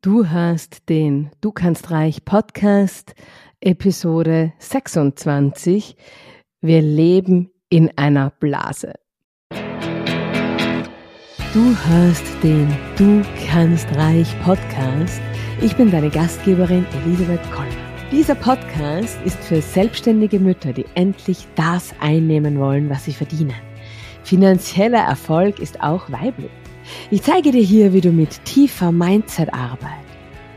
Du 0.00 0.26
hörst 0.26 0.88
den 0.88 1.30
Du 1.40 1.50
kannst 1.50 1.90
reich 1.90 2.24
Podcast, 2.24 3.16
Episode 3.60 4.52
26. 4.60 5.96
Wir 6.60 6.82
leben 6.82 7.50
in 7.68 7.90
einer 7.98 8.30
Blase. 8.30 8.94
Du 11.52 11.76
hörst 11.88 12.24
den 12.44 12.68
Du 12.96 13.24
kannst 13.50 13.88
reich 13.96 14.28
Podcast. 14.44 15.20
Ich 15.60 15.74
bin 15.74 15.90
deine 15.90 16.10
Gastgeberin 16.10 16.86
Elisabeth 17.04 17.42
Koller. 17.50 17.66
Dieser 18.12 18.36
Podcast 18.36 19.18
ist 19.24 19.42
für 19.42 19.60
selbstständige 19.60 20.38
Mütter, 20.38 20.72
die 20.72 20.86
endlich 20.94 21.48
das 21.56 21.92
einnehmen 21.98 22.60
wollen, 22.60 22.88
was 22.88 23.06
sie 23.06 23.12
verdienen. 23.14 23.56
Finanzieller 24.22 25.00
Erfolg 25.00 25.58
ist 25.58 25.80
auch 25.80 26.08
weiblich. 26.12 26.52
Ich 27.10 27.22
zeige 27.22 27.50
dir 27.50 27.62
hier, 27.62 27.92
wie 27.92 28.00
du 28.00 28.10
mit 28.10 28.44
tiefer 28.44 28.92
Mindset-Arbeit, 28.92 30.04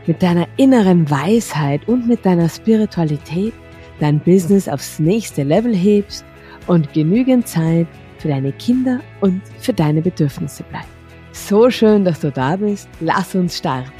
mit 0.06 0.22
deiner 0.22 0.46
inneren 0.56 1.10
Weisheit 1.10 1.86
und 1.88 2.06
mit 2.06 2.24
deiner 2.24 2.48
Spiritualität 2.48 3.54
dein 4.00 4.20
Business 4.20 4.68
aufs 4.68 4.98
nächste 4.98 5.42
Level 5.42 5.74
hebst 5.74 6.24
und 6.66 6.92
genügend 6.92 7.46
Zeit 7.46 7.86
für 8.18 8.28
deine 8.28 8.52
Kinder 8.52 9.00
und 9.20 9.42
für 9.58 9.72
deine 9.72 10.02
Bedürfnisse 10.02 10.62
bleibt. 10.64 10.88
So 11.32 11.70
schön, 11.70 12.04
dass 12.04 12.20
du 12.20 12.30
da 12.30 12.56
bist. 12.56 12.88
Lass 13.00 13.34
uns 13.34 13.58
starten. 13.58 13.90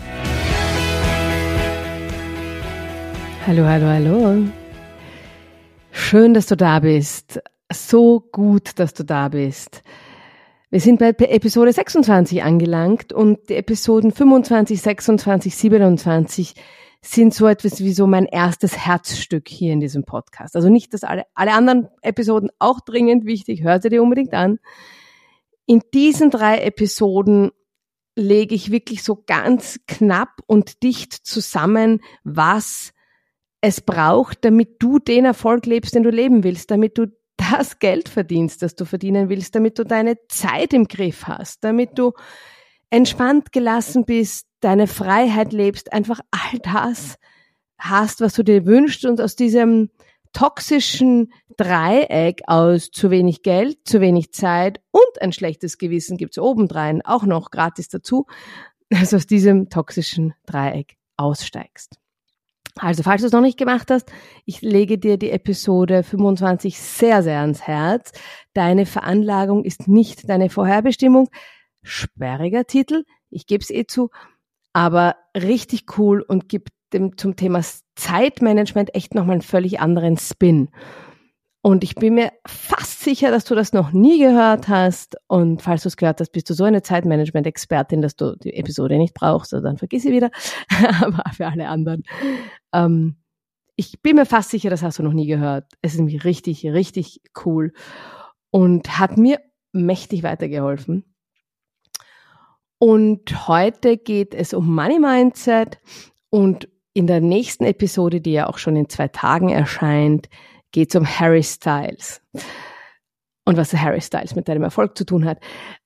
Hallo, 3.46 3.64
hallo, 3.64 3.86
hallo. 3.86 4.44
Schön, 5.90 6.34
dass 6.34 6.46
du 6.46 6.56
da 6.56 6.78
bist. 6.78 7.40
So 7.72 8.20
gut, 8.20 8.78
dass 8.78 8.94
du 8.94 9.02
da 9.02 9.28
bist. 9.28 9.82
Wir 10.72 10.80
sind 10.80 11.00
bei 11.00 11.10
Episode 11.10 11.70
26 11.70 12.42
angelangt 12.42 13.12
und 13.12 13.50
die 13.50 13.56
Episoden 13.56 14.10
25, 14.10 14.80
26, 14.80 15.54
27 15.54 16.54
sind 17.02 17.34
so 17.34 17.46
etwas 17.46 17.80
wie 17.80 17.92
so 17.92 18.06
mein 18.06 18.24
erstes 18.24 18.78
Herzstück 18.78 19.48
hier 19.48 19.74
in 19.74 19.80
diesem 19.80 20.04
Podcast. 20.04 20.56
Also 20.56 20.70
nicht, 20.70 20.94
dass 20.94 21.04
alle, 21.04 21.24
alle 21.34 21.52
anderen 21.52 21.88
Episoden 22.00 22.48
auch 22.58 22.80
dringend 22.80 23.26
wichtig, 23.26 23.62
hör 23.62 23.82
sie 23.82 23.90
dir 23.90 24.02
unbedingt 24.02 24.32
an. 24.32 24.60
In 25.66 25.82
diesen 25.92 26.30
drei 26.30 26.62
Episoden 26.62 27.50
lege 28.16 28.54
ich 28.54 28.70
wirklich 28.70 29.02
so 29.02 29.22
ganz 29.26 29.78
knapp 29.86 30.40
und 30.46 30.82
dicht 30.82 31.12
zusammen, 31.12 32.00
was 32.24 32.94
es 33.60 33.82
braucht, 33.82 34.42
damit 34.42 34.76
du 34.78 34.98
den 34.98 35.26
Erfolg 35.26 35.66
lebst, 35.66 35.94
den 35.94 36.02
du 36.02 36.08
leben 36.08 36.44
willst, 36.44 36.70
damit 36.70 36.96
du 36.96 37.08
das 37.50 37.78
Geld 37.78 38.08
verdienst, 38.08 38.62
das 38.62 38.74
du 38.74 38.84
verdienen 38.84 39.28
willst, 39.28 39.54
damit 39.54 39.78
du 39.78 39.84
deine 39.84 40.16
Zeit 40.28 40.72
im 40.72 40.86
Griff 40.86 41.26
hast, 41.26 41.64
damit 41.64 41.98
du 41.98 42.12
entspannt 42.90 43.52
gelassen 43.52 44.04
bist, 44.04 44.46
deine 44.60 44.86
Freiheit 44.86 45.52
lebst, 45.52 45.92
einfach 45.92 46.20
all 46.30 46.58
das 46.60 47.16
hast, 47.78 48.20
was 48.20 48.34
du 48.34 48.42
dir 48.42 48.66
wünschst 48.66 49.04
und 49.04 49.20
aus 49.20 49.34
diesem 49.34 49.90
toxischen 50.32 51.32
Dreieck 51.56 52.42
aus 52.46 52.90
zu 52.90 53.10
wenig 53.10 53.42
Geld, 53.42 53.78
zu 53.84 54.00
wenig 54.00 54.32
Zeit 54.32 54.80
und 54.90 55.20
ein 55.20 55.32
schlechtes 55.32 55.78
Gewissen 55.78 56.16
gibt's 56.16 56.38
obendrein 56.38 57.02
auch 57.02 57.24
noch 57.24 57.50
gratis 57.50 57.88
dazu, 57.88 58.26
also 58.90 59.16
aus 59.16 59.26
diesem 59.26 59.68
toxischen 59.68 60.34
Dreieck 60.46 60.96
aussteigst. 61.16 62.01
Also, 62.76 63.02
falls 63.02 63.20
du 63.20 63.26
es 63.26 63.32
noch 63.32 63.42
nicht 63.42 63.58
gemacht 63.58 63.90
hast, 63.90 64.10
ich 64.46 64.62
lege 64.62 64.98
dir 64.98 65.18
die 65.18 65.30
Episode 65.30 66.02
25 66.02 66.80
sehr, 66.80 67.22
sehr 67.22 67.40
ans 67.40 67.62
Herz. 67.62 68.12
Deine 68.54 68.86
Veranlagung 68.86 69.64
ist 69.64 69.88
nicht 69.88 70.28
deine 70.28 70.48
Vorherbestimmung. 70.48 71.28
Sperriger 71.82 72.64
Titel, 72.64 73.04
ich 73.28 73.46
gebe 73.46 73.62
es 73.62 73.70
eh 73.70 73.86
zu, 73.86 74.10
aber 74.72 75.16
richtig 75.36 75.98
cool 75.98 76.22
und 76.22 76.48
gibt 76.48 76.70
dem 76.92 77.16
zum 77.16 77.36
Thema 77.36 77.62
Zeitmanagement 77.96 78.94
echt 78.94 79.14
nochmal 79.14 79.34
einen 79.34 79.42
völlig 79.42 79.80
anderen 79.80 80.16
Spin. 80.16 80.68
Und 81.64 81.84
ich 81.84 81.94
bin 81.94 82.14
mir 82.14 82.32
fast 82.44 83.00
sicher, 83.00 83.30
dass 83.30 83.44
du 83.44 83.54
das 83.54 83.72
noch 83.72 83.92
nie 83.92 84.18
gehört 84.18 84.66
hast. 84.66 85.16
Und 85.28 85.62
falls 85.62 85.82
du 85.82 85.88
es 85.88 85.96
gehört 85.96 86.20
hast, 86.20 86.32
bist 86.32 86.50
du 86.50 86.54
so 86.54 86.64
eine 86.64 86.82
Zeitmanagement-Expertin, 86.82 88.02
dass 88.02 88.16
du 88.16 88.36
die 88.36 88.54
Episode 88.54 88.98
nicht 88.98 89.14
brauchst, 89.14 89.54
also 89.54 89.64
dann 89.64 89.78
vergiss 89.78 90.02
sie 90.02 90.12
wieder. 90.12 90.30
Aber 91.00 91.22
für 91.32 91.46
alle 91.46 91.68
anderen. 91.68 92.02
Ähm, 92.72 93.16
ich 93.76 94.02
bin 94.02 94.16
mir 94.16 94.26
fast 94.26 94.50
sicher, 94.50 94.70
das 94.70 94.82
hast 94.82 94.98
du 94.98 95.04
noch 95.04 95.12
nie 95.12 95.26
gehört. 95.26 95.66
Es 95.82 95.92
ist 95.92 95.98
nämlich 95.98 96.24
richtig, 96.24 96.66
richtig 96.66 97.20
cool 97.44 97.72
und 98.50 98.98
hat 98.98 99.16
mir 99.16 99.38
mächtig 99.72 100.24
weitergeholfen. 100.24 101.04
Und 102.78 103.46
heute 103.46 103.96
geht 103.96 104.34
es 104.34 104.52
um 104.52 104.74
Money 104.74 104.98
Mindset 104.98 105.78
und 106.28 106.68
in 106.94 107.06
der 107.06 107.20
nächsten 107.20 107.64
Episode, 107.64 108.20
die 108.20 108.32
ja 108.32 108.48
auch 108.48 108.58
schon 108.58 108.74
in 108.74 108.88
zwei 108.88 109.06
Tagen 109.06 109.48
erscheint, 109.48 110.28
geht 110.72 110.90
es 110.90 110.96
um 110.96 111.06
Harry 111.06 111.42
Styles 111.42 112.20
und 113.44 113.56
was 113.56 113.72
Harry 113.74 114.00
Styles 114.00 114.34
mit 114.34 114.48
deinem 114.48 114.62
Erfolg 114.62 114.96
zu 114.96 115.04
tun 115.04 115.24
hat. 115.24 115.38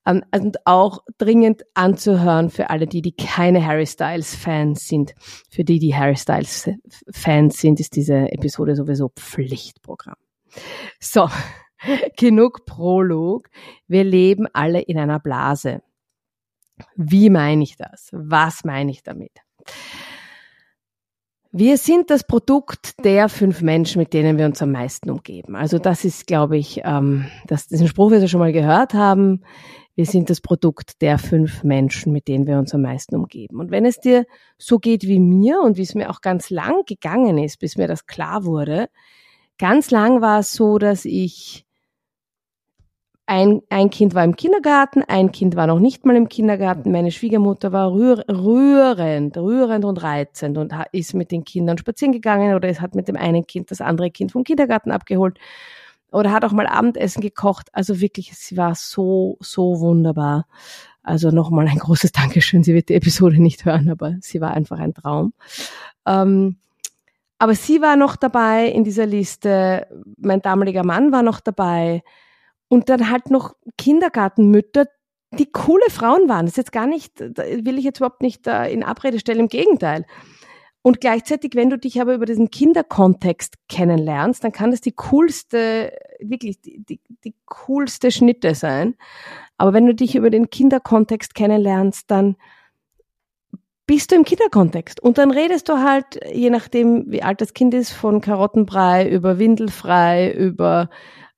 Ähm, 0.06 0.22
und 0.34 0.58
auch 0.66 1.00
dringend 1.18 1.62
anzuhören 1.74 2.50
für 2.50 2.70
alle, 2.70 2.86
die, 2.86 3.02
die 3.02 3.14
keine 3.14 3.64
Harry 3.64 3.86
Styles 3.86 4.34
Fans 4.34 4.86
sind. 4.86 5.14
Für 5.50 5.64
die, 5.64 5.78
die 5.78 5.94
Harry 5.94 6.16
Styles 6.16 6.70
Fans 7.10 7.58
sind, 7.58 7.80
ist 7.80 7.96
diese 7.96 8.32
Episode 8.32 8.76
sowieso 8.76 9.08
Pflichtprogramm. 9.08 10.16
So, 11.00 11.28
genug 12.16 12.66
Prolog. 12.66 13.48
Wir 13.86 14.04
leben 14.04 14.46
alle 14.52 14.80
in 14.80 14.98
einer 14.98 15.18
Blase. 15.18 15.82
Wie 16.94 17.30
meine 17.30 17.62
ich 17.62 17.76
das? 17.76 18.10
Was 18.12 18.64
meine 18.64 18.90
ich 18.90 19.02
damit? 19.02 19.32
Wir 21.58 21.78
sind 21.78 22.10
das 22.10 22.22
Produkt 22.22 23.02
der 23.02 23.30
fünf 23.30 23.62
Menschen, 23.62 23.98
mit 23.98 24.12
denen 24.12 24.36
wir 24.36 24.44
uns 24.44 24.60
am 24.60 24.72
meisten 24.72 25.08
umgeben. 25.08 25.56
Also 25.56 25.78
das 25.78 26.04
ist, 26.04 26.26
glaube 26.26 26.58
ich, 26.58 26.82
ähm, 26.84 27.28
das, 27.46 27.70
ein 27.70 27.88
Spruch, 27.88 28.10
den 28.10 28.20
wir 28.20 28.28
schon 28.28 28.40
mal 28.40 28.52
gehört 28.52 28.92
haben. 28.92 29.40
Wir 29.94 30.04
sind 30.04 30.28
das 30.28 30.42
Produkt 30.42 31.00
der 31.00 31.16
fünf 31.16 31.64
Menschen, 31.64 32.12
mit 32.12 32.28
denen 32.28 32.46
wir 32.46 32.58
uns 32.58 32.74
am 32.74 32.82
meisten 32.82 33.16
umgeben. 33.16 33.58
Und 33.58 33.70
wenn 33.70 33.86
es 33.86 33.98
dir 33.98 34.26
so 34.58 34.78
geht 34.78 35.04
wie 35.04 35.18
mir 35.18 35.62
und 35.62 35.78
wie 35.78 35.82
es 35.82 35.94
mir 35.94 36.10
auch 36.10 36.20
ganz 36.20 36.50
lang 36.50 36.84
gegangen 36.84 37.38
ist, 37.38 37.58
bis 37.58 37.78
mir 37.78 37.88
das 37.88 38.04
klar 38.04 38.44
wurde, 38.44 38.90
ganz 39.56 39.90
lang 39.90 40.20
war 40.20 40.40
es 40.40 40.52
so, 40.52 40.76
dass 40.76 41.06
ich 41.06 41.65
ein, 43.26 43.62
ein 43.70 43.90
Kind 43.90 44.14
war 44.14 44.22
im 44.22 44.36
Kindergarten, 44.36 45.02
ein 45.02 45.32
Kind 45.32 45.56
war 45.56 45.66
noch 45.66 45.80
nicht 45.80 46.06
mal 46.06 46.14
im 46.14 46.28
Kindergarten. 46.28 46.92
Meine 46.92 47.10
Schwiegermutter 47.10 47.72
war 47.72 47.90
rühr, 47.92 48.24
rührend, 48.28 49.36
rührend 49.36 49.84
und 49.84 50.02
reizend 50.02 50.56
und 50.58 50.72
ist 50.92 51.12
mit 51.12 51.32
den 51.32 51.44
Kindern 51.44 51.76
spazieren 51.76 52.12
gegangen 52.12 52.54
oder 52.54 52.68
es 52.68 52.80
hat 52.80 52.94
mit 52.94 53.08
dem 53.08 53.16
einen 53.16 53.46
Kind 53.46 53.72
das 53.72 53.80
andere 53.80 54.12
Kind 54.12 54.30
vom 54.30 54.44
Kindergarten 54.44 54.92
abgeholt 54.92 55.38
oder 56.12 56.30
hat 56.30 56.44
auch 56.44 56.52
mal 56.52 56.68
Abendessen 56.68 57.20
gekocht. 57.20 57.68
Also 57.72 58.00
wirklich, 58.00 58.32
sie 58.36 58.56
war 58.56 58.76
so, 58.76 59.38
so 59.40 59.80
wunderbar. 59.80 60.46
Also 61.02 61.30
nochmal 61.30 61.66
ein 61.66 61.78
großes 61.78 62.12
Dankeschön. 62.12 62.62
Sie 62.62 62.74
wird 62.74 62.88
die 62.88 62.94
Episode 62.94 63.42
nicht 63.42 63.64
hören, 63.64 63.90
aber 63.90 64.14
sie 64.20 64.40
war 64.40 64.52
einfach 64.52 64.78
ein 64.78 64.94
Traum. 64.94 65.32
Ähm, 66.06 66.56
aber 67.38 67.54
sie 67.56 67.82
war 67.82 67.96
noch 67.96 68.14
dabei 68.14 68.68
in 68.68 68.84
dieser 68.84 69.04
Liste. 69.06 69.88
Mein 70.16 70.42
damaliger 70.42 70.84
Mann 70.84 71.10
war 71.10 71.22
noch 71.22 71.40
dabei 71.40 72.02
und 72.68 72.88
dann 72.88 73.10
halt 73.10 73.30
noch 73.30 73.54
Kindergartenmütter, 73.78 74.86
die 75.38 75.50
coole 75.50 75.88
Frauen 75.90 76.28
waren. 76.28 76.46
Das 76.46 76.52
ist 76.52 76.58
jetzt 76.58 76.72
gar 76.72 76.86
nicht, 76.86 77.20
will 77.20 77.78
ich 77.78 77.84
jetzt 77.84 77.98
überhaupt 77.98 78.22
nicht 78.22 78.46
in 78.46 78.82
Abrede 78.82 79.18
stellen, 79.18 79.40
im 79.40 79.48
Gegenteil. 79.48 80.04
Und 80.82 81.00
gleichzeitig, 81.00 81.56
wenn 81.56 81.68
du 81.68 81.78
dich 81.78 82.00
aber 82.00 82.14
über 82.14 82.26
diesen 82.26 82.48
Kinderkontext 82.48 83.56
kennenlernst, 83.68 84.44
dann 84.44 84.52
kann 84.52 84.70
das 84.70 84.80
die 84.80 84.92
coolste, 84.92 85.92
wirklich 86.20 86.60
die, 86.60 86.78
die, 86.78 87.00
die 87.24 87.34
coolste 87.46 88.12
Schnitte 88.12 88.54
sein. 88.54 88.94
Aber 89.58 89.72
wenn 89.72 89.86
du 89.86 89.96
dich 89.96 90.14
über 90.14 90.30
den 90.30 90.48
Kinderkontext 90.48 91.34
kennenlernst, 91.34 92.08
dann 92.08 92.36
bist 93.86 94.12
du 94.12 94.14
im 94.14 94.24
Kinderkontext. 94.24 95.00
Und 95.00 95.18
dann 95.18 95.32
redest 95.32 95.68
du 95.68 95.78
halt, 95.78 96.20
je 96.32 96.50
nachdem, 96.50 97.10
wie 97.10 97.22
alt 97.24 97.40
das 97.40 97.52
Kind 97.52 97.74
ist, 97.74 97.90
von 97.90 98.20
Karottenbrei 98.20 99.08
über 99.08 99.40
Windelfrei, 99.40 100.32
über 100.32 100.88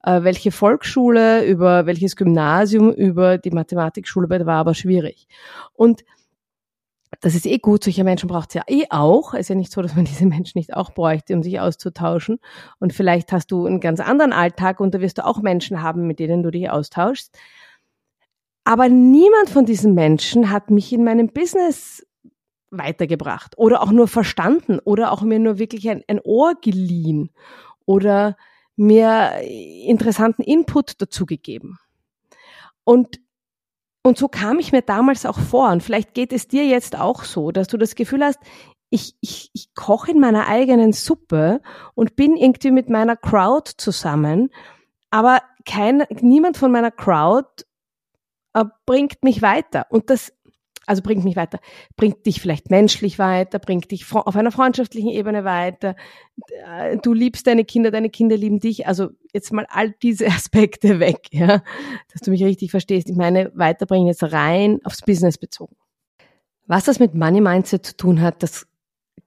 äh, 0.02 0.22
welche 0.22 0.52
Volksschule, 0.52 1.44
über 1.44 1.86
welches 1.86 2.16
Gymnasium, 2.16 2.92
über 2.92 3.38
die 3.38 3.50
Mathematikschule, 3.50 4.28
war 4.28 4.56
aber 4.56 4.74
schwierig. 4.74 5.26
Und 5.74 6.04
das 7.20 7.34
ist 7.34 7.46
eh 7.46 7.58
gut, 7.58 7.84
solche 7.84 8.04
Menschen 8.04 8.28
braucht 8.28 8.50
es 8.50 8.54
ja 8.54 8.62
eh 8.68 8.84
auch. 8.90 9.32
Es 9.34 9.40
ist 9.40 9.48
ja 9.48 9.54
nicht 9.54 9.72
so, 9.72 9.82
dass 9.82 9.96
man 9.96 10.04
diese 10.06 10.26
Menschen 10.26 10.58
nicht 10.58 10.74
auch 10.74 10.92
bräuchte, 10.92 11.34
um 11.34 11.42
sich 11.42 11.60
auszutauschen. 11.60 12.38
Und 12.78 12.92
vielleicht 12.92 13.32
hast 13.32 13.50
du 13.50 13.66
einen 13.66 13.80
ganz 13.80 14.00
anderen 14.00 14.32
Alltag 14.32 14.80
und 14.80 14.94
da 14.94 15.00
wirst 15.00 15.18
du 15.18 15.24
auch 15.24 15.40
Menschen 15.42 15.82
haben, 15.82 16.06
mit 16.06 16.18
denen 16.18 16.42
du 16.42 16.50
dich 16.50 16.70
austauschst. 16.70 17.36
Aber 18.64 18.88
niemand 18.88 19.48
von 19.48 19.64
diesen 19.64 19.94
Menschen 19.94 20.50
hat 20.50 20.70
mich 20.70 20.92
in 20.92 21.02
meinem 21.02 21.28
Business 21.28 22.06
weitergebracht 22.70 23.56
oder 23.56 23.82
auch 23.82 23.90
nur 23.90 24.08
verstanden 24.08 24.78
oder 24.78 25.10
auch 25.10 25.22
mir 25.22 25.38
nur 25.38 25.58
wirklich 25.58 25.88
ein, 25.88 26.04
ein 26.06 26.20
Ohr 26.22 26.54
geliehen 26.60 27.30
oder 27.86 28.36
mir 28.78 29.40
interessanten 29.42 30.42
Input 30.42 31.00
dazu 31.00 31.26
gegeben. 31.26 31.78
Und, 32.84 33.20
Und 34.02 34.16
so 34.16 34.28
kam 34.28 34.58
ich 34.58 34.72
mir 34.72 34.82
damals 34.82 35.26
auch 35.26 35.38
vor. 35.38 35.70
Und 35.70 35.82
vielleicht 35.82 36.14
geht 36.14 36.32
es 36.32 36.48
dir 36.48 36.64
jetzt 36.66 36.96
auch 36.96 37.24
so, 37.24 37.50
dass 37.50 37.68
du 37.68 37.76
das 37.76 37.94
Gefühl 37.94 38.24
hast, 38.24 38.38
ich, 38.90 39.14
ich, 39.20 39.50
ich 39.52 39.74
koche 39.74 40.12
in 40.12 40.20
meiner 40.20 40.46
eigenen 40.46 40.92
Suppe 40.92 41.60
und 41.94 42.16
bin 42.16 42.36
irgendwie 42.36 42.70
mit 42.70 42.88
meiner 42.88 43.16
Crowd 43.16 43.72
zusammen, 43.76 44.50
aber 45.10 45.42
kein, 45.66 46.04
niemand 46.20 46.56
von 46.56 46.72
meiner 46.72 46.90
Crowd 46.90 47.64
äh, 48.54 48.64
bringt 48.86 49.22
mich 49.22 49.42
weiter. 49.42 49.86
Und 49.90 50.08
das 50.08 50.32
also 50.88 51.02
bringt 51.02 51.24
mich 51.24 51.36
weiter, 51.36 51.60
bringt 51.96 52.24
dich 52.24 52.40
vielleicht 52.40 52.70
menschlich 52.70 53.18
weiter, 53.18 53.58
bringt 53.58 53.90
dich 53.90 54.10
auf 54.12 54.36
einer 54.36 54.50
freundschaftlichen 54.50 55.10
Ebene 55.10 55.44
weiter. 55.44 55.94
Äh, 56.66 56.96
du 56.98 57.12
liebst 57.12 57.46
deine 57.46 57.64
Kinder, 57.64 57.90
deine 57.90 58.10
Kinder 58.10 58.36
lieben 58.36 58.58
dich. 58.58 58.86
Also 58.86 59.10
jetzt 59.32 59.52
mal 59.52 59.66
all 59.68 59.92
diese 60.02 60.26
Aspekte 60.28 61.00
weg, 61.00 61.28
ja, 61.30 61.62
dass 62.12 62.22
du 62.22 62.30
mich 62.30 62.42
richtig 62.42 62.70
verstehst. 62.70 63.10
Ich 63.10 63.16
meine, 63.16 63.52
weiterbringen 63.54 64.08
jetzt 64.08 64.22
rein 64.22 64.80
aufs 64.84 65.02
Business 65.02 65.38
bezogen. 65.38 65.76
Was 66.66 66.84
das 66.84 66.98
mit 66.98 67.14
Money 67.14 67.40
Mindset 67.40 67.84
zu 67.84 67.96
tun 67.96 68.20
hat, 68.20 68.42
das 68.42 68.66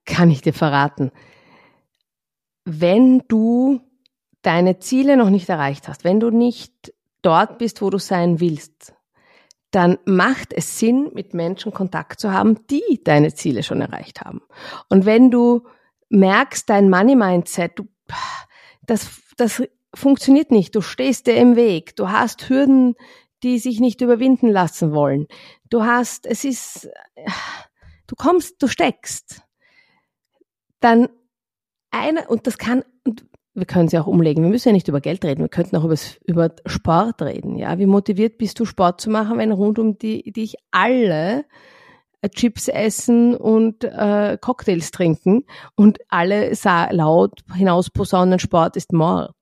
kann 0.05 0.31
ich 0.31 0.41
dir 0.41 0.53
verraten. 0.53 1.11
Wenn 2.65 3.23
du 3.27 3.81
deine 4.41 4.79
Ziele 4.79 5.17
noch 5.17 5.29
nicht 5.29 5.49
erreicht 5.49 5.87
hast, 5.87 6.03
wenn 6.03 6.19
du 6.19 6.29
nicht 6.29 6.93
dort 7.21 7.57
bist, 7.57 7.81
wo 7.81 7.89
du 7.89 7.99
sein 7.99 8.39
willst, 8.39 8.93
dann 9.71 9.97
macht 10.05 10.53
es 10.53 10.77
Sinn, 10.79 11.11
mit 11.13 11.33
Menschen 11.33 11.73
Kontakt 11.73 12.19
zu 12.19 12.31
haben, 12.31 12.67
die 12.67 13.01
deine 13.03 13.33
Ziele 13.33 13.63
schon 13.63 13.81
erreicht 13.81 14.21
haben. 14.21 14.41
Und 14.89 15.05
wenn 15.05 15.31
du 15.31 15.65
merkst, 16.09 16.69
dein 16.69 16.89
Money 16.89 17.15
Mindset, 17.15 17.79
du, 17.79 17.87
das, 18.85 19.09
das 19.37 19.63
funktioniert 19.93 20.51
nicht, 20.51 20.75
du 20.75 20.81
stehst 20.81 21.27
dir 21.27 21.35
im 21.35 21.55
Weg, 21.55 21.95
du 21.95 22.09
hast 22.09 22.49
Hürden, 22.49 22.95
die 23.43 23.59
sich 23.59 23.79
nicht 23.79 24.01
überwinden 24.01 24.49
lassen 24.49 24.91
wollen. 24.93 25.27
Du 25.69 25.83
hast, 25.83 26.25
es 26.25 26.43
ist, 26.43 26.89
du 28.07 28.15
kommst, 28.15 28.61
du 28.61 28.67
steckst. 28.67 29.41
Dann 30.79 31.09
eine, 31.91 32.27
und 32.27 32.45
das 32.45 32.57
kann, 32.57 32.83
wir 33.53 33.65
können 33.65 33.89
sie 33.89 33.99
auch 33.99 34.07
umlegen. 34.07 34.43
Wir 34.43 34.49
müssen 34.49 34.69
ja 34.69 34.73
nicht 34.73 34.87
über 34.87 35.01
Geld 35.01 35.25
reden, 35.25 35.41
wir 35.41 35.49
könnten 35.49 35.75
auch 35.75 35.83
über, 35.83 36.51
Sport 36.65 37.21
reden. 37.21 37.57
Ja, 37.57 37.77
wie 37.79 37.85
motiviert 37.85 38.37
bist 38.37 38.59
du, 38.59 38.65
Sport 38.65 39.01
zu 39.01 39.09
machen, 39.09 39.37
wenn 39.37 39.51
rund 39.51 39.79
um 39.79 39.97
die, 39.97 40.31
dich 40.31 40.55
alle 40.71 41.45
äh, 42.21 42.29
Chips 42.29 42.67
essen 42.67 43.35
und 43.35 43.83
äh, 43.83 44.37
Cocktails 44.39 44.91
trinken 44.91 45.45
und 45.75 45.99
alle 46.07 46.53
laut 46.91 47.41
hinaus 47.53 47.89
posaunen, 47.89 48.39
Sport 48.39 48.77
ist 48.77 48.93
Mord. 48.93 49.35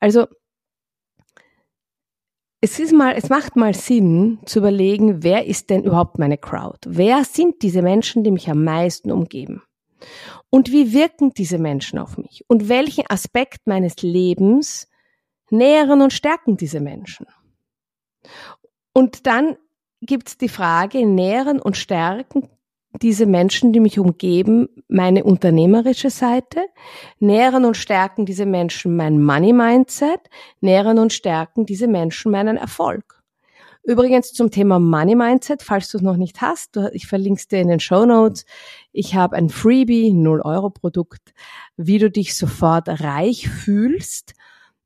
Also 0.00 0.26
es 2.60 2.80
ist 2.80 2.92
mal, 2.92 3.14
es 3.16 3.28
macht 3.28 3.54
mal 3.54 3.74
Sinn 3.74 4.38
zu 4.44 4.58
überlegen, 4.58 5.22
wer 5.22 5.46
ist 5.46 5.70
denn 5.70 5.84
überhaupt 5.84 6.18
meine 6.18 6.38
Crowd? 6.38 6.78
Wer 6.86 7.24
sind 7.24 7.62
diese 7.62 7.82
Menschen, 7.82 8.24
die 8.24 8.30
mich 8.32 8.50
am 8.50 8.64
meisten 8.64 9.12
umgeben? 9.12 9.62
Und 10.50 10.70
wie 10.72 10.92
wirken 10.92 11.32
diese 11.34 11.58
Menschen 11.58 11.98
auf 11.98 12.18
mich? 12.18 12.44
Und 12.48 12.68
welchen 12.68 13.04
Aspekt 13.08 13.66
meines 13.66 14.02
Lebens 14.02 14.88
nähren 15.50 16.02
und 16.02 16.12
stärken 16.12 16.56
diese 16.56 16.80
Menschen? 16.80 17.26
Und 18.92 19.26
dann 19.26 19.56
gibt's 20.00 20.38
die 20.38 20.48
Frage, 20.48 21.04
nähren 21.06 21.60
und 21.60 21.76
stärken 21.76 22.48
diese 23.02 23.26
Menschen, 23.26 23.72
die 23.72 23.80
mich 23.80 23.98
umgeben, 23.98 24.68
meine 24.88 25.24
unternehmerische 25.24 26.10
Seite, 26.10 26.66
nähren 27.18 27.64
und 27.64 27.76
stärken 27.76 28.24
diese 28.24 28.46
Menschen 28.46 28.96
mein 28.96 29.22
Money 29.22 29.52
Mindset, 29.52 30.20
nähren 30.60 30.98
und 30.98 31.12
stärken 31.12 31.66
diese 31.66 31.88
Menschen 31.88 32.32
meinen 32.32 32.56
Erfolg. 32.56 33.15
Übrigens 33.86 34.32
zum 34.32 34.50
Thema 34.50 34.80
Money 34.80 35.14
Mindset, 35.14 35.62
falls 35.62 35.88
du 35.90 35.98
es 35.98 36.02
noch 36.02 36.16
nicht 36.16 36.40
hast, 36.40 36.76
ich 36.92 37.06
verlinke 37.06 37.38
es 37.38 37.46
dir 37.46 37.60
in 37.60 37.68
den 37.68 37.78
Show 37.78 38.04
Notes. 38.04 38.44
Ich 38.90 39.14
habe 39.14 39.36
ein 39.36 39.48
Freebie, 39.48 40.12
0 40.12 40.40
Euro 40.40 40.70
Produkt, 40.70 41.32
wie 41.76 41.98
du 41.98 42.10
dich 42.10 42.34
sofort 42.34 42.88
reich 42.88 43.48
fühlst. 43.48 44.34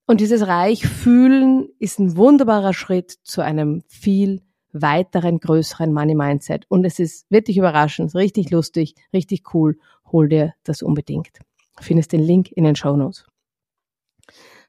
Und 0.05 0.21
dieses 0.21 0.47
reich 0.47 0.87
fühlen 0.87 1.71
ist 1.79 1.99
ein 1.99 2.15
wunderbarer 2.19 2.75
Schritt 2.75 3.13
zu 3.23 3.41
einem 3.41 3.83
viel 3.89 4.43
weiteren, 4.75 5.41
größeren 5.41 5.95
Money 5.95 6.15
Mindset. 6.15 6.67
Und 6.69 6.85
es 6.85 6.99
ist 6.99 7.25
wirklich 7.31 7.57
überraschend, 7.57 8.15
richtig 8.15 8.51
lustig, 8.51 8.97
richtig 9.15 9.55
cool. 9.55 9.79
Hol 10.13 10.29
dir 10.29 10.53
das 10.63 10.83
unbedingt. 10.83 11.39
Findest 11.81 12.13
den 12.13 12.21
Link 12.21 12.53
in 12.53 12.65
den 12.65 12.77
Show 12.77 12.95
Notes. 12.99 13.30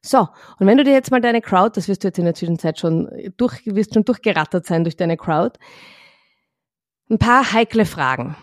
So, 0.02 0.28
und 0.58 0.68
wenn 0.68 0.78
du 0.78 0.84
dir 0.84 0.94
jetzt 0.94 1.12
mal 1.12 1.22
deine 1.22 1.42
Crowd, 1.42 1.72
das 1.76 1.88
wirst 1.88 2.04
du 2.04 2.08
jetzt 2.08 2.18
in 2.18 2.26
der 2.26 2.34
Zwischenzeit 2.34 2.80
schon 2.80 3.10
durch, 3.38 3.66
wirst 3.66 3.94
schon 3.94 4.04
durchgerattert 4.04 4.66
sein 4.66 4.84
durch 4.84 4.98
deine 4.98 5.16
Crowd, 5.16 5.60
ein 7.10 7.20
paar 7.20 7.54
heikle 7.54 7.86
Fragen. 7.86 8.36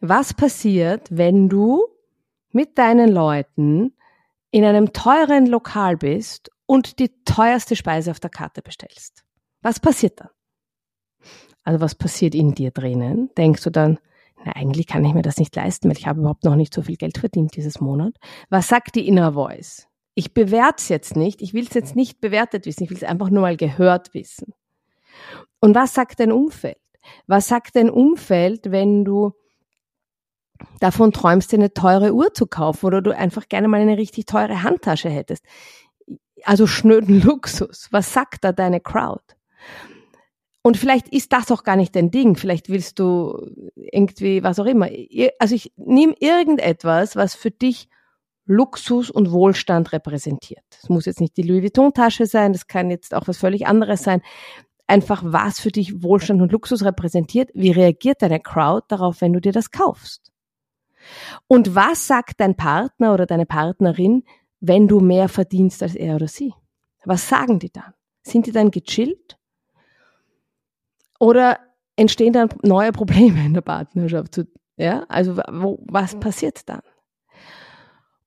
Was 0.00 0.32
passiert, 0.32 1.08
wenn 1.10 1.48
du 1.48 1.84
mit 2.52 2.78
deinen 2.78 3.10
Leuten 3.10 3.94
in 4.50 4.64
einem 4.64 4.92
teuren 4.92 5.46
Lokal 5.46 5.96
bist 5.96 6.50
und 6.66 6.98
die 6.98 7.10
teuerste 7.24 7.74
Speise 7.74 8.12
auf 8.12 8.20
der 8.20 8.30
Karte 8.30 8.62
bestellst? 8.62 9.24
Was 9.62 9.80
passiert 9.80 10.20
dann? 10.20 10.28
Also 11.64 11.80
was 11.80 11.96
passiert 11.96 12.34
in 12.36 12.54
dir 12.54 12.70
drinnen? 12.70 13.30
Denkst 13.36 13.64
du 13.64 13.70
dann, 13.70 13.98
na, 14.44 14.52
eigentlich 14.52 14.86
kann 14.86 15.04
ich 15.04 15.14
mir 15.14 15.22
das 15.22 15.38
nicht 15.38 15.56
leisten, 15.56 15.88
weil 15.88 15.96
ich 15.96 16.06
habe 16.06 16.20
überhaupt 16.20 16.44
noch 16.44 16.54
nicht 16.54 16.72
so 16.72 16.82
viel 16.82 16.96
Geld 16.96 17.18
verdient 17.18 17.56
dieses 17.56 17.80
Monat. 17.80 18.14
Was 18.50 18.68
sagt 18.68 18.94
die 18.94 19.08
Inner 19.08 19.32
Voice? 19.32 19.88
Ich 20.18 20.32
bewerte 20.32 20.76
es 20.78 20.88
jetzt 20.88 21.14
nicht, 21.14 21.42
ich 21.42 21.52
will 21.52 21.66
es 21.66 21.74
jetzt 21.74 21.94
nicht 21.94 22.22
bewertet 22.22 22.64
wissen, 22.64 22.82
ich 22.82 22.90
will 22.90 22.96
es 22.96 23.04
einfach 23.04 23.28
nur 23.28 23.42
mal 23.42 23.56
gehört 23.56 24.14
wissen. 24.14 24.54
Und 25.60 25.74
was 25.74 25.92
sagt 25.92 26.20
dein 26.20 26.32
Umfeld? 26.32 26.78
Was 27.26 27.48
sagt 27.48 27.76
dein 27.76 27.90
Umfeld, 27.90 28.70
wenn 28.70 29.04
du 29.04 29.34
davon 30.80 31.12
träumst, 31.12 31.52
dir 31.52 31.58
eine 31.58 31.74
teure 31.74 32.14
Uhr 32.14 32.32
zu 32.32 32.46
kaufen 32.46 32.86
oder 32.86 33.02
du 33.02 33.14
einfach 33.14 33.48
gerne 33.48 33.68
mal 33.68 33.80
eine 33.80 33.98
richtig 33.98 34.24
teure 34.24 34.62
Handtasche 34.62 35.10
hättest? 35.10 35.44
Also 36.44 36.66
schnöden 36.66 37.20
Luxus. 37.20 37.88
Was 37.90 38.14
sagt 38.14 38.42
da 38.42 38.52
deine 38.52 38.80
Crowd? 38.80 39.22
Und 40.62 40.78
vielleicht 40.78 41.10
ist 41.10 41.32
das 41.34 41.52
auch 41.52 41.62
gar 41.62 41.76
nicht 41.76 41.94
dein 41.94 42.10
Ding. 42.10 42.36
Vielleicht 42.36 42.70
willst 42.70 42.98
du 42.98 43.50
irgendwie, 43.76 44.42
was 44.42 44.58
auch 44.58 44.64
immer. 44.64 44.88
Also 45.38 45.54
ich 45.54 45.72
nehme 45.76 46.14
irgendetwas, 46.20 47.16
was 47.16 47.34
für 47.34 47.50
dich 47.50 47.88
Luxus 48.46 49.10
und 49.10 49.32
Wohlstand 49.32 49.92
repräsentiert. 49.92 50.64
Es 50.82 50.88
muss 50.88 51.04
jetzt 51.04 51.20
nicht 51.20 51.36
die 51.36 51.42
Louis 51.42 51.62
Vuitton-Tasche 51.62 52.26
sein, 52.26 52.52
das 52.52 52.66
kann 52.66 52.90
jetzt 52.90 53.14
auch 53.14 53.28
was 53.28 53.38
völlig 53.38 53.66
anderes 53.66 54.02
sein. 54.02 54.22
Einfach 54.86 55.22
was 55.24 55.58
für 55.58 55.72
dich 55.72 56.02
Wohlstand 56.02 56.40
und 56.40 56.52
Luxus 56.52 56.84
repräsentiert. 56.84 57.50
Wie 57.54 57.72
reagiert 57.72 58.22
deine 58.22 58.38
Crowd 58.38 58.86
darauf, 58.88 59.20
wenn 59.20 59.32
du 59.32 59.40
dir 59.40 59.52
das 59.52 59.72
kaufst? 59.72 60.32
Und 61.48 61.74
was 61.74 62.06
sagt 62.06 62.40
dein 62.40 62.56
Partner 62.56 63.12
oder 63.12 63.26
deine 63.26 63.46
Partnerin, 63.46 64.22
wenn 64.60 64.86
du 64.86 65.00
mehr 65.00 65.28
verdienst 65.28 65.82
als 65.82 65.96
er 65.96 66.14
oder 66.14 66.28
sie? 66.28 66.54
Was 67.04 67.28
sagen 67.28 67.58
die 67.58 67.70
dann? 67.70 67.94
Sind 68.22 68.46
die 68.46 68.52
dann 68.52 68.70
gechillt? 68.70 69.38
Oder 71.18 71.58
entstehen 71.96 72.32
dann 72.32 72.48
neue 72.62 72.92
Probleme 72.92 73.44
in 73.44 73.54
der 73.54 73.60
Partnerschaft? 73.60 74.40
Ja, 74.76 75.04
also 75.08 75.36
wo, 75.36 75.78
was 75.86 76.18
passiert 76.18 76.68
dann? 76.68 76.82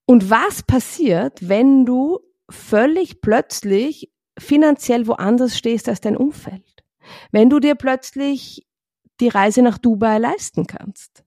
Und 0.10 0.32
was 0.32 0.64
passiert, 0.64 1.48
wenn 1.50 1.86
du 1.86 2.18
völlig 2.50 3.22
plötzlich 3.22 4.12
finanziell 4.40 5.06
woanders 5.06 5.56
stehst 5.56 5.88
als 5.88 6.02
dein 6.02 6.18
Umfeld? 6.18 6.84
Wenn 7.32 7.52
du 7.52 7.60
dir 7.60 7.76
plötzlich 7.76 8.66
die 9.20 9.28
Reise 9.28 9.62
nach 9.62 9.78
Dubai 9.78 10.18
leisten 10.18 10.66
kannst 10.66 11.24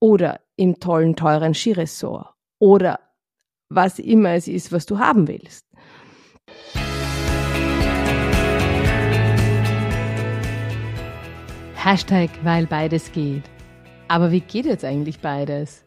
oder 0.00 0.40
im 0.56 0.78
tollen, 0.80 1.16
teuren 1.16 1.54
Skiresort 1.54 2.34
oder 2.58 3.00
was 3.70 3.98
immer 3.98 4.32
es 4.32 4.48
ist, 4.48 4.70
was 4.70 4.84
du 4.84 4.98
haben 4.98 5.26
willst. 5.26 5.64
Hashtag, 11.74 12.28
weil 12.42 12.66
beides 12.66 13.12
geht. 13.12 13.44
Aber 14.08 14.30
wie 14.30 14.40
geht 14.40 14.66
jetzt 14.66 14.84
eigentlich 14.84 15.20
beides? 15.20 15.86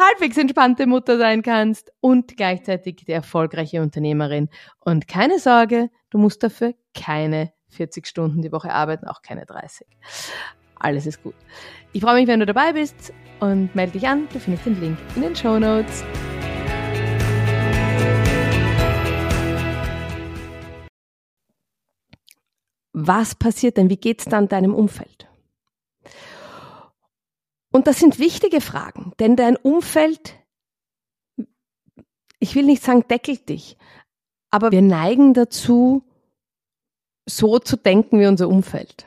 halbwegs 0.00 0.36
entspannte 0.36 0.86
Mutter 0.86 1.18
sein 1.18 1.42
kannst 1.42 1.92
und 2.00 2.36
gleichzeitig 2.36 3.04
die 3.06 3.12
erfolgreiche 3.12 3.82
Unternehmerin. 3.82 4.48
Und 4.80 5.08
keine 5.08 5.38
Sorge, 5.38 5.90
du 6.10 6.18
musst 6.18 6.42
dafür 6.42 6.74
keine 6.94 7.52
40 7.68 8.06
Stunden 8.06 8.42
die 8.42 8.52
Woche 8.52 8.72
arbeiten, 8.72 9.06
auch 9.06 9.22
keine 9.22 9.46
30. 9.46 9.86
alles 10.76 11.06
ist 11.06 11.22
gut. 11.22 11.34
Ich 11.92 12.02
freue 12.02 12.14
mich, 12.14 12.26
wenn 12.26 12.40
du 12.40 12.46
dabei 12.46 12.72
bist 12.72 13.12
und 13.40 13.74
melde 13.74 13.92
dich 13.92 14.08
an. 14.08 14.28
Du 14.32 14.40
findest 14.40 14.66
den 14.66 14.80
Link 14.80 14.98
in 15.14 15.22
den 15.22 15.36
Show 15.36 15.58
Notes. 15.58 16.04
Was 22.92 23.34
passiert 23.34 23.76
denn? 23.76 23.88
Wie 23.88 23.96
geht's 23.96 24.24
dann 24.24 24.48
deinem 24.48 24.74
Umfeld? 24.74 25.29
Und 27.72 27.86
das 27.86 27.98
sind 28.00 28.18
wichtige 28.18 28.60
Fragen, 28.60 29.12
denn 29.20 29.36
dein 29.36 29.56
Umfeld, 29.56 30.34
ich 32.38 32.54
will 32.54 32.64
nicht 32.64 32.82
sagen, 32.82 33.06
deckelt 33.08 33.48
dich, 33.48 33.76
aber 34.50 34.72
wir 34.72 34.82
neigen 34.82 35.34
dazu, 35.34 36.02
so 37.28 37.58
zu 37.60 37.76
denken 37.76 38.18
wie 38.18 38.26
unser 38.26 38.48
Umfeld, 38.48 39.06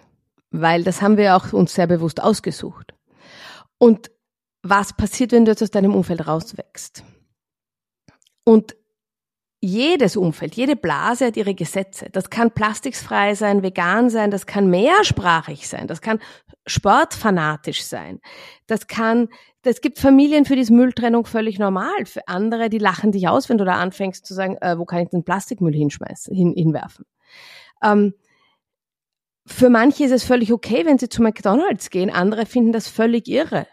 weil 0.51 0.83
das 0.83 1.01
haben 1.01 1.17
wir 1.17 1.35
auch 1.35 1.51
uns 1.51 1.73
sehr 1.73 1.87
bewusst 1.87 2.21
ausgesucht. 2.21 2.93
Und 3.77 4.11
was 4.61 4.93
passiert, 4.93 5.33
wenn 5.33 5.43
du 5.43 5.51
jetzt 5.51 5.61
aus 5.61 5.71
deinem 5.71 5.93
Umfeld 5.93 6.25
rauswächst? 6.25 7.03
Und 8.45 8.77
jedes 9.63 10.17
Umfeld, 10.17 10.55
jede 10.55 10.75
Blase 10.75 11.27
hat 11.27 11.37
ihre 11.37 11.55
Gesetze. 11.55 12.09
Das 12.11 12.29
kann 12.29 12.51
plastiksfrei 12.51 13.33
sein, 13.33 13.63
vegan 13.63 14.09
sein, 14.09 14.29
das 14.29 14.45
kann 14.45 14.69
mehrsprachig 14.69 15.69
sein, 15.69 15.87
das 15.87 16.01
kann 16.01 16.19
sportfanatisch 16.67 17.83
sein. 17.83 18.19
Das 18.67 18.87
kann, 18.87 19.29
es 19.63 19.79
gibt 19.79 19.99
Familien, 19.99 20.43
für 20.43 20.55
die 20.55 20.61
ist 20.63 20.69
Mülltrennung 20.69 21.25
völlig 21.25 21.59
normal. 21.59 22.05
Für 22.05 22.27
andere, 22.27 22.69
die 22.69 22.77
lachen 22.77 23.13
dich 23.13 23.29
aus, 23.29 23.47
wenn 23.47 23.57
du 23.57 23.63
da 23.63 23.75
anfängst 23.75 24.25
zu 24.25 24.33
sagen, 24.33 24.57
äh, 24.59 24.77
wo 24.77 24.83
kann 24.83 24.99
ich 24.99 25.09
den 25.09 25.23
Plastikmüll 25.23 25.73
hinschmeißen, 25.73 26.35
hin, 26.35 26.53
hinwerfen. 26.57 27.05
Ähm, 27.81 28.13
für 29.45 29.69
manche 29.69 30.03
ist 30.03 30.11
es 30.11 30.25
völlig 30.25 30.51
okay, 30.51 30.85
wenn 30.85 30.97
sie 30.97 31.07
zu 31.07 31.21
McDonald's 31.21 31.89
gehen. 31.89 32.09
Andere 32.09 32.45
finden 32.45 32.73
das 32.73 32.89
völlig 32.89 33.29
irre. 33.29 33.65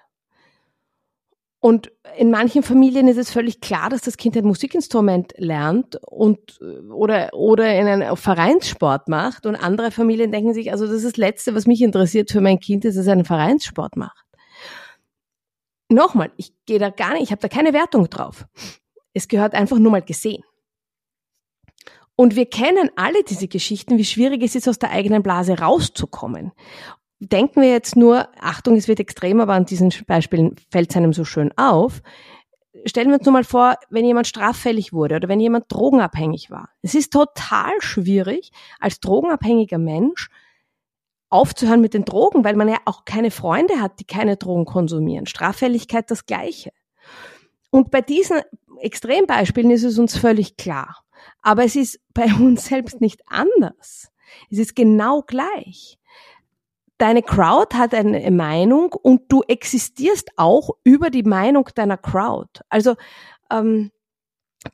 Und 1.63 1.93
in 2.17 2.31
manchen 2.31 2.63
Familien 2.63 3.07
ist 3.07 3.19
es 3.19 3.31
völlig 3.31 3.61
klar, 3.61 3.91
dass 3.91 4.01
das 4.01 4.17
Kind 4.17 4.35
ein 4.35 4.47
Musikinstrument 4.47 5.35
lernt 5.37 5.97
und 6.07 6.59
oder 6.91 7.35
oder 7.35 7.79
in 7.79 7.87
einen 7.87 8.17
Vereinssport 8.17 9.09
macht 9.09 9.45
und 9.45 9.57
andere 9.57 9.91
Familien 9.91 10.33
denken 10.33 10.55
sich, 10.55 10.73
also 10.73 10.87
das 10.87 10.97
ist 10.97 11.05
das 11.05 11.17
letzte, 11.19 11.55
was 11.55 11.67
mich 11.67 11.83
interessiert 11.83 12.31
für 12.31 12.41
mein 12.41 12.61
Kind, 12.61 12.87
ist, 12.87 12.97
dass 12.97 13.05
es 13.05 13.13
einen 13.13 13.27
Vereinssport 13.27 13.97
macht. 13.97 14.25
Nochmal, 15.91 16.33
ich 16.39 16.55
gehe 16.65 16.79
da 16.79 16.89
gar 16.89 17.13
nicht, 17.13 17.25
ich 17.25 17.31
habe 17.31 17.43
da 17.43 17.49
keine 17.49 17.75
Wertung 17.75 18.09
drauf. 18.09 18.47
Es 19.13 19.29
gehört 19.29 19.53
einfach 19.55 19.79
nur 19.79 19.91
mal 19.93 20.03
gesehen. 20.03 20.43
Und 22.17 22.37
wir 22.37 22.47
kennen 22.47 22.91
alle 22.97 23.23
diese 23.25 23.49
Geschichten, 23.49 23.99
wie 23.99 24.05
schwierig 24.05 24.43
es 24.43 24.55
ist, 24.55 24.69
aus 24.69 24.79
der 24.79 24.91
eigenen 24.91 25.23
Blase 25.23 25.59
rauszukommen 25.59 26.53
denken 27.21 27.61
wir 27.61 27.71
jetzt 27.71 27.97
nur, 27.97 28.29
Achtung, 28.41 28.77
es 28.77 28.89
wird 28.89 28.99
extrem, 28.99 29.41
aber 29.41 29.53
an 29.53 29.67
diesen 29.67 29.93
Beispielen 30.07 30.57
fällt 30.71 30.91
es 30.91 30.97
einem 30.97 31.13
so 31.13 31.25
schön 31.25 31.53
auf. 31.57 32.03
Stellen 32.87 33.09
wir 33.09 33.19
uns 33.19 33.27
nur 33.27 33.35
mal 33.35 33.45
vor, 33.45 33.75
wenn 33.91 34.07
jemand 34.07 34.27
straffällig 34.27 34.93
wurde 34.93 35.17
oder 35.17 35.29
wenn 35.29 35.41
jemand 35.41 35.67
drogenabhängig 35.69 36.51
war. 36.51 36.71
Es 36.83 36.95
ist 36.95 37.13
total 37.13 37.73
schwierig, 37.81 38.53
als 38.79 39.01
drogenabhängiger 39.01 39.79
Mensch 39.79 40.31
aufzuhören 41.29 41.81
mit 41.81 41.95
den 41.95 42.05
Drogen, 42.05 42.43
weil 42.43 42.57
man 42.57 42.69
ja 42.69 42.79
auch 42.87 43.05
keine 43.05 43.31
Freunde 43.31 43.81
hat, 43.81 44.01
die 44.01 44.05
keine 44.05 44.37
Drogen 44.37 44.65
konsumieren. 44.65 45.27
Straffälligkeit 45.27 46.11
das 46.11 46.27
Gleiche. 46.27 46.73
Und 47.71 47.91
bei 47.91 48.01
diesen 48.01 48.41
Extrembeispielen 48.81 49.71
ist 49.71 49.85
es 49.85 49.99
uns 49.99 50.17
völlig 50.17 50.57
klar. 50.57 51.05
Aber 51.43 51.65
es 51.65 51.77
ist 51.77 52.01
bei 52.15 52.33
uns 52.41 52.65
selbst 52.65 53.01
nicht 53.01 53.21
anders. 53.27 54.11
Es 54.51 54.59
ist 54.59 54.75
genau 54.75 55.23
gleich 55.23 56.00
deine 57.01 57.23
Crowd 57.23 57.77
hat 57.77 57.95
eine 57.95 58.31
Meinung 58.31 58.93
und 58.93 59.33
du 59.33 59.43
existierst 59.43 60.31
auch 60.37 60.71
über 60.85 61.11
die 61.11 61.23
Meinung 61.23 61.69
deiner 61.75 61.97
Crowd. 61.97 62.61
Also 62.69 62.97
ähm, 63.51 63.91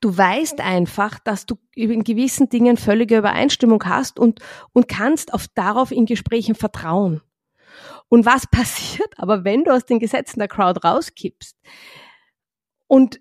du 0.01 0.17
weißt 0.17 0.61
einfach, 0.61 1.21
dass 1.21 1.47
du 1.47 1.57
in 1.75 2.03
gewissen 2.03 2.49
Dingen 2.49 2.77
völlige 2.77 3.19
Übereinstimmung 3.19 3.85
hast 3.85 4.19
und, 4.19 4.41
und 4.73 4.89
kannst 4.89 5.33
auf, 5.33 5.47
darauf 5.55 5.93
in 5.93 6.07
Gesprächen 6.07 6.57
vertrauen. 6.57 7.23
Und 8.09 8.27
was 8.27 8.47
passiert 8.51 9.15
aber, 9.19 9.45
wenn 9.45 9.65
du 9.65 9.73
aus 9.73 9.85
den 9.85 10.01
Gesetzen 10.01 10.41
der 10.41 10.49
Crowd 10.49 10.81
rauskippst? 10.83 11.57
Und 12.89 13.21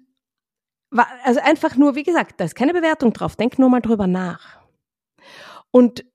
also 1.24 1.42
einfach 1.42 1.76
nur, 1.76 1.96
wie 1.96 2.04
gesagt, 2.04 2.40
da 2.40 2.46
ist 2.46 2.56
keine 2.56 2.74
Bewertung 2.74 3.14
drauf. 3.14 3.36
Denk 3.36 3.60
nur 3.60 3.70
mal 3.70 3.82
drüber 3.82 4.08
nach. 4.08 4.62
Und 5.72 6.06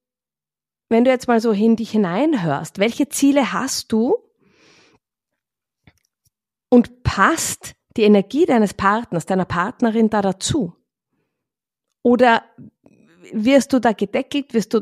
wenn 0.90 1.04
du 1.04 1.10
jetzt 1.10 1.28
mal 1.28 1.40
so 1.40 1.52
in 1.52 1.76
dich 1.76 1.92
hineinhörst, 1.92 2.78
welche 2.78 3.08
Ziele 3.08 3.52
hast 3.52 3.92
du 3.92 4.16
und 6.68 7.02
passt 7.04 7.74
die 7.96 8.02
Energie 8.02 8.44
deines 8.44 8.74
Partners, 8.74 9.24
deiner 9.24 9.44
Partnerin 9.44 10.10
da 10.10 10.20
dazu? 10.20 10.74
Oder 12.02 12.44
wirst 13.32 13.72
du 13.72 13.78
da 13.78 13.92
gedeckelt, 13.92 14.52
wirst 14.52 14.74
du 14.74 14.80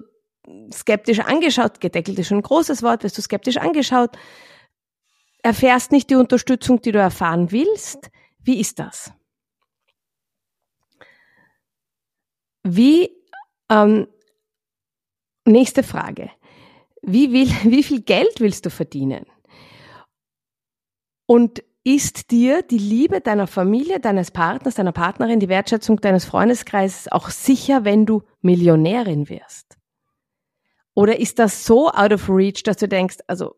skeptisch 0.72 1.20
angeschaut, 1.20 1.80
gedeckelt 1.80 2.18
ist 2.18 2.28
schon 2.28 2.38
ein 2.38 2.42
großes 2.42 2.82
Wort, 2.82 3.04
wirst 3.04 3.18
du 3.18 3.22
skeptisch 3.22 3.58
angeschaut, 3.58 4.16
erfährst 5.42 5.92
nicht 5.92 6.08
die 6.08 6.16
Unterstützung, 6.16 6.80
die 6.80 6.92
du 6.92 6.98
erfahren 6.98 7.52
willst? 7.52 8.10
Wie 8.38 8.58
ist 8.58 8.78
das? 8.78 9.12
Wie 12.62 13.10
ähm, 13.70 14.08
Nächste 15.48 15.82
Frage. 15.82 16.30
Wie, 17.00 17.32
will, 17.32 17.48
wie 17.64 17.82
viel 17.82 18.02
Geld 18.02 18.40
willst 18.40 18.66
du 18.66 18.70
verdienen? 18.70 19.24
Und 21.26 21.62
ist 21.84 22.30
dir 22.30 22.62
die 22.62 22.78
Liebe 22.78 23.22
deiner 23.22 23.46
Familie, 23.46 23.98
deines 23.98 24.30
Partners, 24.30 24.74
deiner 24.74 24.92
Partnerin, 24.92 25.40
die 25.40 25.48
Wertschätzung 25.48 26.00
deines 26.00 26.26
Freundeskreises 26.26 27.10
auch 27.10 27.30
sicher, 27.30 27.84
wenn 27.84 28.04
du 28.04 28.22
Millionärin 28.42 29.28
wirst? 29.30 29.78
Oder 30.94 31.18
ist 31.18 31.38
das 31.38 31.64
so 31.64 31.90
out 31.90 32.12
of 32.12 32.28
reach, 32.28 32.62
dass 32.62 32.76
du 32.76 32.88
denkst, 32.88 33.18
also, 33.26 33.56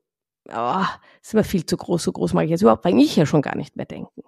oh, 0.52 0.84
ist 1.20 1.34
mir 1.34 1.42
viel 1.42 1.66
zu 1.66 1.76
groß, 1.76 2.04
so 2.04 2.12
groß 2.12 2.34
mag 2.34 2.44
ich 2.44 2.50
jetzt 2.50 2.62
überhaupt 2.62 2.86
eigentlich 2.86 3.16
ja 3.16 3.26
schon 3.26 3.42
gar 3.42 3.56
nicht 3.56 3.76
mehr 3.76 3.86
denken. 3.86 4.22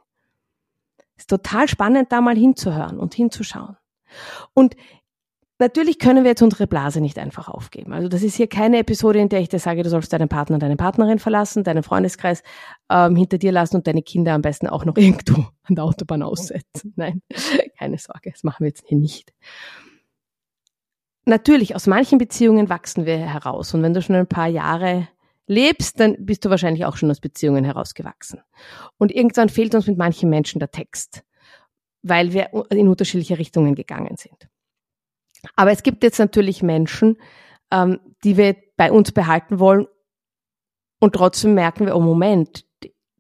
Ist 1.17 1.31
total 1.31 1.69
spannend, 1.69 2.11
da 2.11 2.21
mal 2.21 2.37
hinzuhören 2.37 2.99
und 2.99 3.15
hinzuschauen. 3.15 3.77
Und 4.55 4.75
Natürlich 5.63 6.01
können 6.01 6.25
wir 6.25 6.31
jetzt 6.33 6.43
unsere 6.43 6.67
Blase 6.67 7.01
nicht 7.01 7.21
einfach 7.21 7.49
aufgeben. 7.49 7.93
Also 7.93 8.09
das 8.09 8.25
ist 8.25 8.35
hier 8.35 8.49
keine 8.49 8.79
Episode, 8.79 9.21
in 9.21 9.29
der 9.29 9.39
ich 9.39 9.49
dir 9.49 9.61
sage, 9.61 9.85
du 9.85 9.91
sollst 9.91 10.13
deinen 10.13 10.29
Partner, 10.29 10.59
deine 10.59 10.75
Partnerin 10.75 11.21
verlassen, 11.21 11.63
deinen 11.63 11.85
Freundeskreis 11.85 12.43
ähm, 12.91 13.15
hinter 13.15 13.39
dir 13.39 13.53
lassen 13.53 13.77
und 13.77 13.87
deine 13.87 14.03
Kinder 14.03 14.35
am 14.35 14.43
besten 14.43 14.67
auch 14.67 14.85
noch 14.85 14.97
irgendwo 14.97 15.47
an 15.63 15.77
der 15.77 15.85
Autobahn 15.85 16.25
aussetzen. 16.25 16.95
Nein, 16.97 17.23
keine 17.79 17.97
Sorge, 17.99 18.33
das 18.33 18.43
machen 18.43 18.65
wir 18.65 18.71
jetzt 18.71 18.83
hier 18.89 18.99
nicht. 18.99 19.33
Natürlich, 21.27 21.77
aus 21.77 21.87
manchen 21.87 22.19
Beziehungen 22.19 22.69
wachsen 22.69 23.07
wir 23.07 23.19
heraus. 23.19 23.73
Und 23.73 23.85
wenn 23.85 23.95
du 23.95 24.03
schon 24.03 24.17
ein 24.17 24.27
paar 24.27 24.49
Jahre 24.49 25.07
lebst, 25.47 26.01
dann 26.01 26.17
bist 26.19 26.45
du 26.45 26.51
wahrscheinlich 26.51 26.87
auch 26.87 26.97
schon 26.97 27.09
aus 27.09 27.21
Beziehungen 27.21 27.65
herausgewachsen. 27.65 28.41
Und 28.99 29.15
irgendwann 29.15 29.49
fehlt 29.49 29.77
uns 29.77 29.87
mit 29.87 29.97
manchen 29.97 30.29
Menschen 30.29 30.59
der 30.59 30.73
Text, 30.73 31.23
weil 32.03 32.33
wir 32.33 32.51
in 32.71 32.89
unterschiedliche 32.89 33.39
Richtungen 33.39 33.77
gegangen 33.77 34.17
sind. 34.17 34.49
Aber 35.57 35.73
es 35.73 35.83
gibt 35.83 36.03
jetzt 36.03 36.19
natürlich 36.19 36.63
Menschen, 36.63 37.19
ähm, 37.71 38.01
die 38.25 38.37
wir 38.37 38.57
bei 38.77 38.93
uns 38.93 39.13
behalten 39.13 39.59
wollen 39.59 39.87
und 41.01 41.15
trotzdem 41.15 41.55
merken 41.55 41.87
wir, 41.87 41.97
oh 41.97 42.01
Moment, 42.01 42.65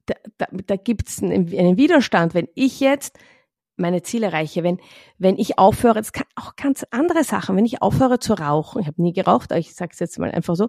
da, 0.07 0.15
da, 0.39 0.47
da 0.51 0.77
gibt 0.77 1.09
es 1.09 1.23
einen, 1.23 1.57
einen 1.57 1.77
Widerstand. 1.77 2.35
Wenn 2.35 2.49
ich 2.55 2.81
jetzt 2.81 3.19
meine 3.77 4.03
Ziele 4.03 4.27
erreiche, 4.27 4.63
wenn, 4.63 4.81
wenn 5.19 5.37
ich 5.37 5.59
aufhöre, 5.59 5.99
es 5.99 6.13
kann 6.13 6.27
auch 6.37 6.57
ganz 6.57 6.85
andere 6.91 7.25
Sachen, 7.25 7.57
wenn 7.57 7.65
ich 7.65 7.83
aufhöre 7.83 8.19
zu 8.19 8.35
rauchen, 8.35 8.81
ich 8.81 8.87
habe 8.87 9.03
nie 9.03 9.13
geraucht, 9.13 9.51
aber 9.51 9.59
ich 9.59 9.75
sage 9.75 9.91
es 9.93 9.99
jetzt 9.99 10.19
mal 10.19 10.31
einfach 10.31 10.57
so, 10.57 10.69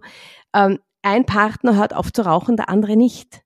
ähm, 0.55 0.79
ein 1.01 1.25
Partner 1.25 1.75
hört 1.75 1.93
auf 1.93 2.11
zu 2.11 2.23
rauchen, 2.23 2.55
der 2.55 2.69
andere 2.69 2.95
nicht. 2.95 3.41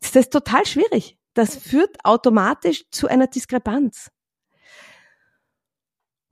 Das 0.00 0.16
ist 0.16 0.32
total 0.32 0.64
schwierig. 0.66 1.18
Das 1.34 1.56
führt 1.56 2.04
automatisch 2.04 2.90
zu 2.90 3.06
einer 3.06 3.26
Diskrepanz. 3.26 4.10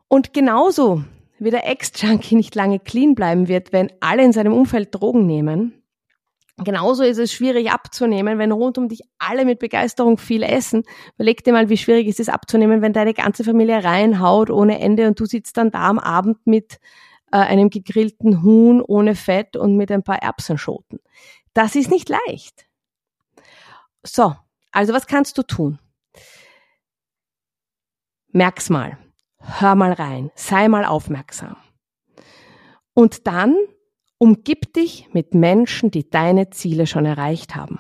Und 0.09 0.33
genauso 0.33 1.05
wie 1.39 1.51
der 1.51 1.69
Ex-Junkie 1.69 2.37
nicht 2.37 2.55
lange 2.55 2.79
clean 2.79 3.15
bleiben 3.15 3.49
wird, 3.49 3.73
wenn 3.73 3.93
alle 4.01 4.25
in 4.25 4.33
seinem 4.33 4.53
Umfeld 4.53 4.95
Drogen 4.95 5.27
nehmen, 5.27 5.83
genauso 6.59 7.03
ist 7.03 7.19
es 7.19 7.33
schwierig 7.33 7.71
abzunehmen, 7.71 8.39
wenn 8.39 8.53
rund 8.53 8.79
um 8.79 8.89
dich 8.89 9.03
alle 9.19 9.45
mit 9.45 9.59
Begeisterung 9.59 10.19
viel 10.19 10.43
essen. 10.43 10.85
Überleg 11.17 11.43
dir 11.43 11.53
mal, 11.53 11.69
wie 11.69 11.77
schwierig 11.77 12.07
es 12.09 12.21
ist 12.21 12.29
abzunehmen, 12.29 12.83
wenn 12.83 12.93
deine 12.93 13.15
ganze 13.15 13.45
Familie 13.45 13.83
reinhaut 13.83 14.51
ohne 14.51 14.79
Ende 14.79 15.09
und 15.09 15.19
du 15.19 15.27
sitzt 15.27 15.57
dann 15.57 15.71
da 15.71 15.89
am 15.89 15.99
Abend 15.99 16.47
mit 16.47 16.79
äh, 17.33 17.39
einem 17.39 17.71
gegrillten 17.71 18.43
Huhn 18.43 18.81
ohne 18.81 19.15
Fett 19.17 19.57
und 19.57 19.77
mit 19.77 19.91
ein 19.91 20.05
paar 20.05 20.23
Erbsenschoten. 20.23 21.01
Das 21.53 21.75
ist 21.75 21.91
nicht 21.91 22.09
leicht. 22.09 22.67
So, 24.05 24.35
also 24.71 24.93
was 24.93 25.07
kannst 25.07 25.39
du 25.39 25.43
tun? 25.43 25.79
Merk's 28.33 28.71
mal 28.71 28.99
hör 29.45 29.75
mal 29.75 29.93
rein, 29.93 30.31
sei 30.35 30.69
mal 30.69 30.85
aufmerksam. 30.85 31.57
Und 32.95 33.27
dann 33.27 33.57
Umgib 34.25 34.73
dich 34.73 35.13
mit 35.13 35.35
Menschen, 35.35 35.91
die 35.91 36.09
deine 36.09 36.49
Ziele 36.49 36.87
schon 36.87 37.05
erreicht 37.05 37.57
haben. 37.57 37.79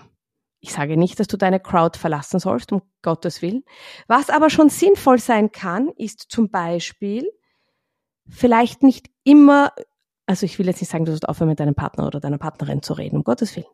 Ich 0.61 0.73
sage 0.73 0.97
nicht, 0.97 1.21
dass 1.21 1.27
du 1.27 1.37
deine 1.37 1.61
Crowd 1.61 1.99
verlassen 1.99 2.41
sollst, 2.41 2.73
um 2.73 2.83
Gottes 3.03 3.41
Willen. 3.41 3.65
Was 4.09 4.31
aber 4.31 4.51
schon 4.51 4.69
sinnvoll 4.69 5.19
sein 5.19 5.53
kann, 5.53 5.89
ist 5.97 6.27
zum 6.29 6.51
Beispiel 6.51 7.31
vielleicht 8.29 8.83
nicht 8.83 9.11
immer, 9.23 9.73
also 10.27 10.45
ich 10.45 10.59
will 10.59 10.67
jetzt 10.67 10.83
nicht 10.83 10.91
sagen, 10.91 11.05
du 11.05 11.13
sollst 11.13 11.29
aufhören 11.29 11.49
mit 11.49 11.61
deinem 11.61 11.75
Partner 11.75 12.07
oder 12.07 12.21
deiner 12.21 12.39
Partnerin 12.39 12.83
zu 12.83 12.95
reden, 12.95 13.17
um 13.17 13.25
Gottes 13.25 13.55
Willen. 13.57 13.67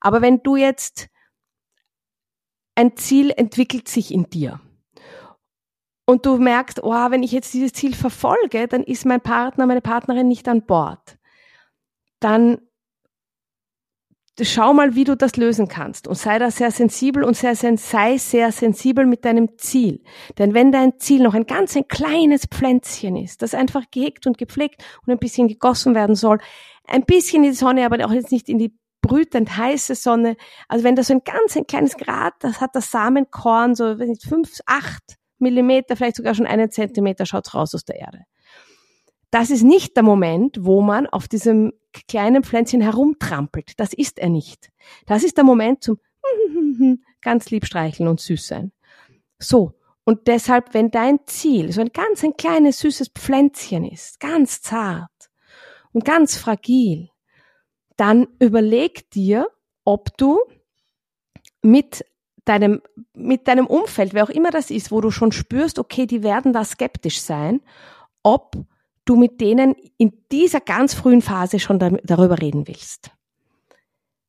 Aber 0.00 0.22
wenn 0.22 0.42
du 0.42 0.56
jetzt 0.56 1.08
ein 2.74 2.96
Ziel 2.96 3.32
entwickelt 3.36 3.88
sich 3.88 4.12
in 4.12 4.24
dir 4.30 4.60
und 6.06 6.24
du 6.24 6.38
merkst, 6.38 6.82
oh, 6.82 7.10
wenn 7.10 7.22
ich 7.22 7.32
jetzt 7.32 7.52
dieses 7.52 7.72
Ziel 7.72 7.94
verfolge, 7.94 8.68
dann 8.68 8.82
ist 8.82 9.04
mein 9.04 9.20
Partner, 9.20 9.66
meine 9.66 9.82
Partnerin 9.82 10.28
nicht 10.28 10.48
an 10.48 10.64
Bord, 10.64 11.18
dann 12.20 12.58
schau 14.40 14.74
mal, 14.74 14.94
wie 14.94 15.04
du 15.04 15.16
das 15.16 15.36
lösen 15.36 15.66
kannst 15.66 16.06
und 16.06 16.16
sei 16.16 16.38
da 16.38 16.50
sehr 16.50 16.70
sensibel 16.70 17.24
und 17.24 17.36
sehr, 17.36 17.54
sei 17.56 18.18
sehr 18.18 18.52
sensibel 18.52 19.06
mit 19.06 19.24
deinem 19.24 19.58
Ziel. 19.58 20.02
Denn 20.38 20.54
wenn 20.54 20.72
dein 20.72 20.98
Ziel 20.98 21.22
noch 21.22 21.34
ein 21.34 21.46
ganz 21.46 21.76
ein 21.76 21.88
kleines 21.88 22.46
Pflänzchen 22.46 23.16
ist, 23.16 23.42
das 23.42 23.54
einfach 23.54 23.84
gehegt 23.90 24.26
und 24.26 24.38
gepflegt 24.38 24.84
und 25.06 25.12
ein 25.12 25.18
bisschen 25.18 25.48
gegossen 25.48 25.94
werden 25.94 26.14
soll, 26.14 26.38
ein 26.86 27.04
bisschen 27.04 27.44
in 27.44 27.50
die 27.50 27.56
Sonne, 27.56 27.86
aber 27.86 28.04
auch 28.04 28.12
jetzt 28.12 28.30
nicht 28.30 28.48
in 28.48 28.58
die 28.58 28.78
brütend 29.00 29.56
heiße 29.56 29.94
Sonne. 29.94 30.36
Also 30.68 30.84
wenn 30.84 30.96
das 30.96 31.08
so 31.08 31.14
ein 31.14 31.22
ganz 31.24 31.56
ein 31.56 31.66
kleines 31.66 31.96
Grad, 31.96 32.34
das 32.40 32.60
hat 32.60 32.76
das 32.76 32.90
Samenkorn 32.90 33.74
so, 33.74 33.96
fünf, 33.96 34.60
acht 34.66 35.16
Millimeter, 35.38 35.96
vielleicht 35.96 36.16
sogar 36.16 36.34
schon 36.34 36.46
einen 36.46 36.70
Zentimeter 36.70 37.26
schaut's 37.26 37.54
raus 37.54 37.74
aus 37.74 37.84
der 37.84 37.96
Erde. 37.96 38.24
Das 39.30 39.50
ist 39.50 39.62
nicht 39.62 39.96
der 39.96 40.02
Moment, 40.02 40.58
wo 40.60 40.80
man 40.80 41.06
auf 41.06 41.28
diesem 41.28 41.72
kleinen 42.08 42.44
Pflänzchen 42.44 42.80
herumtrampelt. 42.80 43.72
Das 43.78 43.92
ist 43.92 44.18
er 44.18 44.28
nicht. 44.28 44.70
Das 45.06 45.24
ist 45.24 45.36
der 45.36 45.44
Moment 45.44 45.82
zum 45.82 45.98
ganz 47.20 47.50
lieb 47.50 47.66
streicheln 47.66 48.08
und 48.08 48.20
süß 48.20 48.46
sein. 48.46 48.72
So. 49.38 49.72
Und 50.04 50.28
deshalb, 50.28 50.72
wenn 50.72 50.92
dein 50.92 51.18
Ziel 51.26 51.72
so 51.72 51.80
ein 51.80 51.90
ganz 51.92 52.22
ein 52.22 52.36
kleines 52.36 52.78
süßes 52.78 53.08
Pflänzchen 53.08 53.84
ist, 53.84 54.20
ganz 54.20 54.62
zart 54.62 55.10
und 55.92 56.04
ganz 56.04 56.36
fragil, 56.36 57.10
dann 57.96 58.28
überleg 58.38 59.10
dir, 59.10 59.48
ob 59.84 60.16
du 60.16 60.38
mit 61.62 62.04
deinem, 62.48 62.80
mit 63.14 63.48
deinem 63.48 63.66
Umfeld, 63.66 64.14
wer 64.14 64.24
auch 64.24 64.30
immer 64.30 64.50
das 64.50 64.70
ist, 64.70 64.90
wo 64.90 65.00
du 65.00 65.10
schon 65.10 65.32
spürst, 65.32 65.78
okay, 65.78 66.06
die 66.06 66.22
werden 66.22 66.52
da 66.52 66.64
skeptisch 66.64 67.20
sein, 67.20 67.60
ob 68.22 68.56
du 69.04 69.16
mit 69.16 69.40
denen 69.40 69.74
in 69.98 70.12
dieser 70.32 70.60
ganz 70.60 70.94
frühen 70.94 71.22
Phase 71.22 71.60
schon 71.60 71.78
darüber 71.78 72.40
reden 72.40 72.66
willst. 72.66 73.10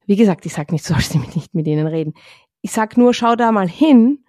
Wie 0.05 0.15
gesagt, 0.15 0.45
ich 0.45 0.53
sage 0.53 0.73
nicht, 0.73 0.87
du 0.87 0.93
sollst 0.93 1.15
nicht 1.35 1.53
mit 1.53 1.67
denen 1.67 1.87
reden. 1.87 2.13
Ich 2.61 2.71
sag 2.71 2.97
nur, 2.97 3.13
schau 3.13 3.35
da 3.35 3.51
mal 3.51 3.67
hin 3.67 4.23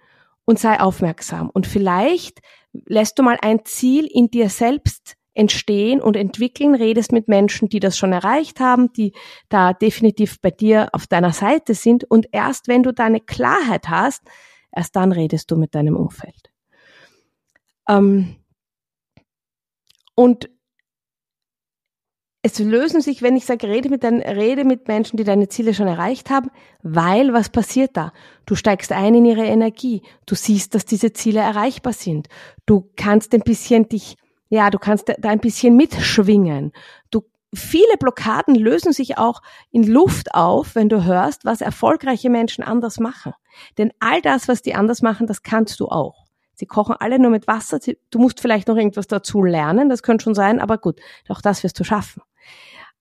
und 0.45 0.59
sei 0.59 0.79
aufmerksam. 0.79 1.49
Und 1.49 1.67
vielleicht 1.67 2.39
lässt 2.73 3.17
du 3.19 3.23
mal 3.23 3.37
ein 3.41 3.65
Ziel 3.65 4.07
in 4.11 4.29
dir 4.29 4.49
selbst 4.49 5.15
entstehen 5.33 6.01
und 6.01 6.15
entwickeln, 6.15 6.75
redest 6.75 7.11
mit 7.11 7.27
Menschen, 7.27 7.69
die 7.69 7.79
das 7.79 7.97
schon 7.97 8.11
erreicht 8.11 8.59
haben, 8.59 8.91
die 8.93 9.13
da 9.47 9.73
definitiv 9.73 10.41
bei 10.41 10.51
dir 10.51 10.89
auf 10.93 11.07
deiner 11.07 11.33
Seite 11.33 11.73
sind. 11.73 12.03
Und 12.03 12.27
erst 12.31 12.67
wenn 12.67 12.83
du 12.83 12.91
deine 12.91 13.19
Klarheit 13.19 13.89
hast, 13.89 14.23
erst 14.75 14.95
dann 14.95 15.11
redest 15.11 15.51
du 15.51 15.55
mit 15.55 15.75
deinem 15.75 15.95
Umfeld. 15.95 16.51
Ähm, 17.87 18.35
und 20.15 20.49
es 22.41 22.57
lösen 22.59 23.01
sich, 23.01 23.21
wenn 23.21 23.35
ich 23.35 23.45
sage, 23.45 23.67
rede 23.67 23.89
mit, 23.89 24.03
dein, 24.03 24.21
rede 24.21 24.63
mit 24.63 24.87
Menschen, 24.87 25.17
die 25.17 25.25
deine 25.25 25.49
Ziele 25.49 25.73
schon 25.73 25.87
erreicht 25.87 26.29
haben, 26.29 26.49
weil 26.81 27.33
was 27.33 27.49
passiert 27.49 27.97
da? 27.97 28.13
Du 28.45 28.55
steigst 28.55 28.93
ein 28.93 29.13
in 29.13 29.25
ihre 29.25 29.45
Energie. 29.45 30.03
Du 30.25 30.35
siehst, 30.35 30.73
dass 30.73 30.85
diese 30.85 31.11
Ziele 31.11 31.41
erreichbar 31.41 31.91
sind. 31.91 32.29
Du 32.65 32.89
kannst 32.95 33.33
ein 33.33 33.41
bisschen 33.41 33.89
dich, 33.89 34.15
ja, 34.49 34.69
du 34.69 34.79
kannst 34.79 35.09
da 35.09 35.29
ein 35.29 35.39
bisschen 35.39 35.75
mitschwingen. 35.77 36.73
Du, 37.11 37.21
viele 37.53 37.97
Blockaden 37.99 38.55
lösen 38.55 38.93
sich 38.93 39.17
auch 39.17 39.41
in 39.71 39.83
Luft 39.83 40.33
auf, 40.33 40.75
wenn 40.75 40.89
du 40.89 41.05
hörst, 41.05 41.45
was 41.45 41.61
erfolgreiche 41.61 42.29
Menschen 42.29 42.63
anders 42.63 42.99
machen. 42.99 43.33
Denn 43.77 43.91
all 43.99 44.21
das, 44.21 44.47
was 44.47 44.61
die 44.61 44.75
anders 44.75 45.01
machen, 45.01 45.27
das 45.27 45.43
kannst 45.43 45.79
du 45.79 45.87
auch. 45.87 46.25
Sie 46.55 46.65
kochen 46.65 46.95
alle 46.99 47.19
nur 47.19 47.31
mit 47.31 47.47
Wasser. 47.47 47.79
Du 48.09 48.19
musst 48.19 48.41
vielleicht 48.41 48.67
noch 48.67 48.75
irgendwas 48.75 49.07
dazu 49.07 49.43
lernen, 49.43 49.87
das 49.87 50.03
könnte 50.03 50.23
schon 50.23 50.35
sein, 50.35 50.59
aber 50.59 50.77
gut, 50.77 50.99
auch 51.29 51.41
das 51.41 51.63
wirst 51.63 51.79
du 51.79 51.83
schaffen. 51.83 52.21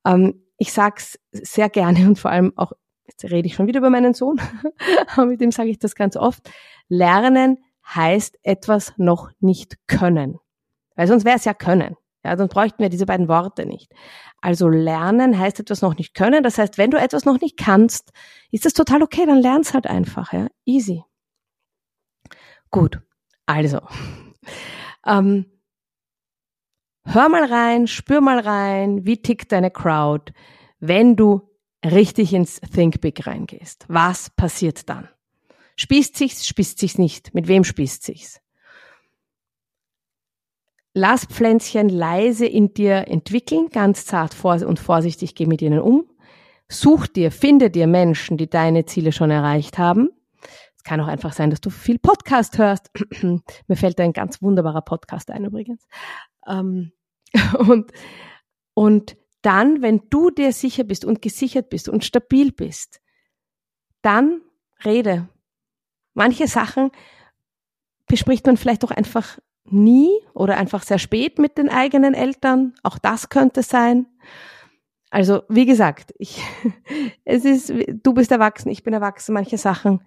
Ähm, 0.04 0.44
ich 0.58 0.72
sag's 0.72 1.18
sehr 1.32 1.68
gerne 1.68 2.06
und 2.06 2.18
vor 2.18 2.30
allem 2.30 2.52
auch, 2.56 2.72
jetzt 3.06 3.24
rede 3.24 3.46
ich 3.46 3.54
schon 3.54 3.66
wieder 3.66 3.78
über 3.78 3.90
meinen 3.90 4.14
Sohn, 4.14 4.40
aber 5.12 5.26
mit 5.26 5.40
dem 5.40 5.50
sage 5.50 5.70
ich 5.70 5.78
das 5.78 5.94
ganz 5.94 6.16
oft. 6.16 6.48
Lernen 6.88 7.58
heißt 7.84 8.38
etwas 8.42 8.92
noch 8.96 9.30
nicht 9.40 9.76
können. 9.87 10.38
Weil 10.98 11.06
sonst 11.06 11.24
wäre 11.24 11.37
es 11.37 11.44
ja 11.44 11.54
können. 11.54 11.96
Ja, 12.24 12.34
dann 12.34 12.48
bräuchten 12.48 12.82
wir 12.82 12.88
diese 12.88 13.06
beiden 13.06 13.28
Worte 13.28 13.66
nicht. 13.66 13.92
Also 14.40 14.68
lernen 14.68 15.38
heißt 15.38 15.61
etwas 15.61 15.80
noch 15.80 15.96
nicht 15.96 16.12
können. 16.12 16.42
Das 16.42 16.58
heißt, 16.58 16.76
wenn 16.76 16.90
du 16.90 16.98
etwas 16.98 17.24
noch 17.24 17.40
nicht 17.40 17.56
kannst, 17.56 18.11
ist 18.50 18.64
das 18.64 18.72
total 18.72 19.04
okay, 19.04 19.24
dann 19.24 19.38
lern's 19.38 19.74
halt 19.74 19.87
einfach, 19.87 20.32
ja. 20.32 20.48
Easy. 20.64 21.04
Gut. 22.72 23.00
Also, 23.46 23.80
ähm, 25.06 25.46
hör 27.04 27.28
mal 27.28 27.44
rein, 27.44 27.87
spür 27.87 28.20
mal 28.20 28.40
rein, 28.40 29.06
wie 29.06 29.22
tickt 29.22 29.52
deine 29.52 29.70
Crowd, 29.70 30.32
wenn 30.80 31.14
du 31.14 31.48
richtig 31.84 32.34
ins 32.34 32.61
Think 32.74 33.00
Big 33.00 33.24
reingehst. 33.24 33.84
Was 33.87 34.30
passiert 34.30 34.88
dann? 34.88 35.08
Spießt 35.76 36.16
sich's, 36.16 36.44
spießt 36.44 36.76
sich's 36.76 36.98
nicht? 36.98 37.34
Mit 37.34 37.46
wem 37.46 37.62
spießt 37.62 38.02
sich's? 38.02 38.40
Lass 40.98 41.26
Pflänzchen 41.26 41.88
leise 41.88 42.46
in 42.46 42.74
dir 42.74 43.08
entwickeln, 43.08 43.68
ganz 43.70 44.04
zart 44.04 44.34
und 44.44 44.78
vorsichtig 44.78 45.34
geh 45.34 45.46
mit 45.46 45.62
ihnen 45.62 45.80
um. 45.80 46.04
Such 46.68 47.06
dir, 47.06 47.30
finde 47.30 47.70
dir 47.70 47.87
Menschen, 47.87 48.37
die 48.37 48.50
deine 48.50 48.84
Ziele 48.84 49.12
schon 49.12 49.30
erreicht 49.30 49.78
haben 49.78 50.11
kann 50.88 51.02
auch 51.02 51.06
einfach 51.06 51.34
sein, 51.34 51.50
dass 51.50 51.61
du 51.61 51.68
viel 51.68 51.98
Podcast 51.98 52.56
hörst. 52.56 52.90
Mir 53.22 53.76
fällt 53.76 53.98
da 53.98 54.04
ein 54.04 54.14
ganz 54.14 54.40
wunderbarer 54.40 54.80
Podcast 54.80 55.30
ein 55.30 55.44
übrigens. 55.44 55.87
Ähm, 56.46 56.92
und, 57.58 57.92
und 58.72 59.16
dann, 59.42 59.82
wenn 59.82 60.00
du 60.08 60.30
dir 60.30 60.52
sicher 60.52 60.84
bist 60.84 61.04
und 61.04 61.20
gesichert 61.20 61.68
bist 61.68 61.90
und 61.90 62.06
stabil 62.06 62.52
bist, 62.52 63.02
dann 64.00 64.40
rede. 64.82 65.28
Manche 66.14 66.48
Sachen 66.48 66.90
bespricht 68.06 68.46
man 68.46 68.56
vielleicht 68.56 68.82
auch 68.82 68.90
einfach 68.90 69.38
nie 69.72 70.11
oder 70.35 70.57
einfach 70.57 70.83
sehr 70.83 70.98
spät 70.98 71.38
mit 71.38 71.59
den 71.59 71.68
eigenen 71.68 72.14
Eltern. 72.14 72.74
Auch 72.83 72.98
das 72.98 73.28
könnte 73.28 73.62
sein. 73.62 74.07
Also, 75.11 75.42
wie 75.48 75.66
gesagt, 75.66 76.12
ich, 76.18 76.42
es 77.24 77.44
ist, 77.44 77.72
du 78.02 78.12
bist 78.12 78.31
erwachsen, 78.31 78.68
ich 78.68 78.83
bin 78.83 78.94
erwachsen. 78.94 79.33
Manche 79.33 79.59
Sachen 79.59 80.02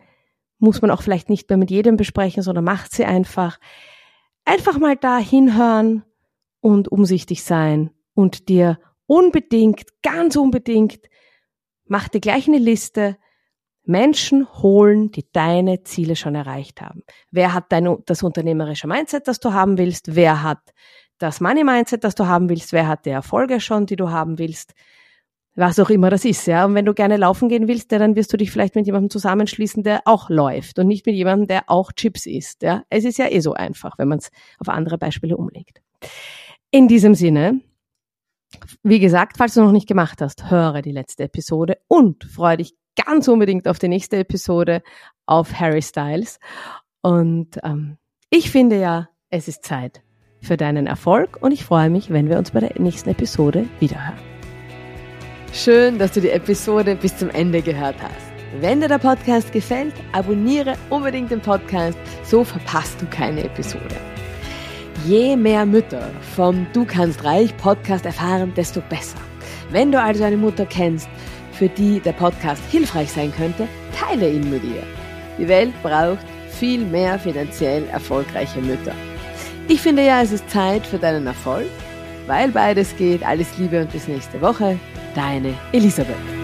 muss 0.60 0.82
man 0.82 0.92
auch 0.92 1.02
vielleicht 1.02 1.30
nicht 1.30 1.50
mehr 1.50 1.58
mit 1.58 1.72
jedem 1.72 1.98
besprechen, 1.98 2.44
sondern 2.44 2.64
macht 2.64 2.94
sie 2.94 3.06
einfach. 3.06 3.60
Einfach 4.46 4.78
mal 4.78 4.96
da 4.96 5.18
hinhören 5.18 6.04
und 6.60 6.92
umsichtig 6.92 7.44
sein 7.44 7.92
und 8.14 8.50
dir 8.50 8.80
unbedingt, 9.08 10.02
ganz 10.04 10.36
unbedingt, 10.36 11.02
mach 11.86 12.08
dir 12.08 12.22
gleich 12.22 12.48
eine 12.48 12.60
Liste, 12.60 13.18
Menschen 13.84 14.48
holen, 14.62 15.12
die 15.12 15.26
deine 15.32 15.84
Ziele 15.84 16.16
schon 16.16 16.36
erreicht 16.36 16.82
haben. 16.82 17.04
Wer 17.32 17.54
hat 17.54 17.72
dein, 17.72 17.98
das 18.06 18.24
unternehmerische 18.24 18.88
Mindset, 18.88 19.28
das 19.28 19.40
du 19.40 19.54
haben 19.54 19.78
willst? 19.78 20.16
Wer 20.16 20.44
hat 20.44 20.60
das 21.18 21.42
Money 21.42 21.64
Mindset, 21.64 22.04
das 22.04 22.16
du 22.16 22.28
haben 22.28 22.50
willst? 22.50 22.74
Wer 22.74 22.88
hat 22.88 23.06
die 23.06 23.10
Erfolge 23.10 23.60
schon, 23.60 23.86
die 23.86 23.96
du 23.96 24.10
haben 24.10 24.38
willst? 24.40 24.74
was 25.56 25.80
auch 25.80 25.90
immer 25.90 26.10
das 26.10 26.26
ist, 26.26 26.48
ja. 26.48 26.66
Und 26.66 26.76
wenn 26.76 26.86
du 26.86 26.94
gerne 26.94 27.18
laufen 27.18 27.50
gehen 27.50 27.68
willst, 27.68 27.92
ja, 27.92 28.00
dann 28.00 28.16
wirst 28.16 28.32
du 28.32 28.38
dich 28.38 28.52
vielleicht 28.52 28.76
mit 28.76 28.86
jemandem 28.86 29.10
zusammenschließen, 29.10 29.84
der 29.84 30.02
auch 30.06 30.30
läuft 30.30 30.80
und 30.80 30.88
nicht 30.88 31.06
mit 31.06 31.16
jemandem, 31.16 31.48
der 31.48 31.64
auch 31.68 31.92
Chips 31.92 32.26
isst, 32.26 32.64
ja. 32.64 32.84
Es 32.90 33.04
ist 33.04 33.18
ja 33.18 33.30
eh 33.30 33.40
so 33.42 33.54
einfach, 33.54 33.98
wenn 33.98 34.08
man 34.08 34.20
es 34.20 34.32
auf 34.60 34.70
andere 34.70 34.98
Beispiele 34.98 35.36
umlegt. 35.36 35.82
In 36.72 36.88
diesem 36.88 37.16
Sinne, 37.16 37.60
wie 38.84 39.00
gesagt, 39.00 39.38
falls 39.38 39.54
du 39.54 39.62
noch 39.62 39.72
nicht 39.72 39.88
gemacht 39.88 40.22
hast, 40.22 40.50
höre 40.50 40.82
die 40.82 40.92
letzte 40.92 41.24
Episode 41.24 41.78
und 41.88 42.24
freue 42.24 42.58
dich 42.58 42.76
ganz 42.96 43.28
unbedingt 43.28 43.68
auf 43.68 43.80
die 43.80 43.88
nächste 43.88 44.18
Episode 44.18 44.82
auf 45.26 45.60
Harry 45.60 45.82
Styles. 45.82 46.40
Und 47.02 47.60
ähm, 47.64 47.98
ich 48.30 48.52
finde 48.52 48.80
ja, 48.80 49.10
es 49.30 49.48
ist 49.48 49.64
Zeit 49.64 50.02
für 50.42 50.58
deinen 50.58 50.88
Erfolg 50.88 51.38
und 51.42 51.52
ich 51.52 51.64
freue 51.64 51.90
mich, 51.90 52.12
wenn 52.12 52.30
wir 52.30 52.38
uns 52.38 52.52
bei 52.52 52.60
der 52.60 52.80
nächsten 52.80 53.10
Episode 53.10 53.68
wiederhören. 53.80 54.20
Schön, 55.54 56.00
dass 56.00 56.14
du 56.14 56.22
die 56.22 56.30
Episode 56.30 56.96
bis 56.96 57.18
zum 57.18 57.30
Ende 57.30 57.62
gehört 57.62 58.02
hast. 58.02 58.32
Wenn 58.60 58.82
dir 58.82 58.88
der 58.88 58.98
Podcast 58.98 59.52
gefällt, 59.52 59.94
abonniere 60.12 60.76
unbedingt 60.90 61.32
den 61.32 61.42
Podcast, 61.42 61.98
so 62.24 62.44
verpasst 62.44 63.02
du 63.02 63.06
keine 63.06 63.44
Episode. 63.44 63.96
Je 65.06 65.36
mehr 65.36 65.66
Mütter 65.66 66.10
vom 66.36 66.68
Du 66.74 66.86
kannst 66.86 67.24
reich 67.24 67.56
Podcast 67.58 68.06
erfahren, 68.06 68.54
desto 68.56 68.82
besser. 68.90 69.18
Wenn 69.70 69.92
du 69.92 70.02
also 70.02 70.24
eine 70.24 70.38
Mutter 70.38 70.66
kennst, 70.66 71.10
für 71.62 71.70
die 71.70 72.00
der 72.00 72.14
Podcast 72.14 72.64
hilfreich 72.72 73.12
sein 73.12 73.32
könnte, 73.38 73.68
teile 73.96 74.28
ihn 74.32 74.50
mit 74.50 74.64
ihr. 74.64 74.82
Die 75.38 75.48
Welt 75.48 75.72
braucht 75.84 76.26
viel 76.50 76.84
mehr 76.84 77.20
finanziell 77.20 77.88
erfolgreiche 77.90 78.60
Mütter. 78.62 78.96
Ich 79.68 79.80
finde 79.80 80.04
ja, 80.04 80.24
es 80.24 80.32
ist 80.32 80.50
Zeit 80.50 80.84
für 80.88 80.98
deinen 80.98 81.28
Erfolg, 81.28 81.70
weil 82.26 82.50
beides 82.50 82.98
geht. 82.98 83.24
Alles 83.24 83.60
Liebe 83.60 83.80
und 83.80 83.92
bis 83.92 84.08
nächste 84.08 84.42
Woche. 84.42 84.80
Deine 85.14 85.54
Elisabeth. 85.72 86.41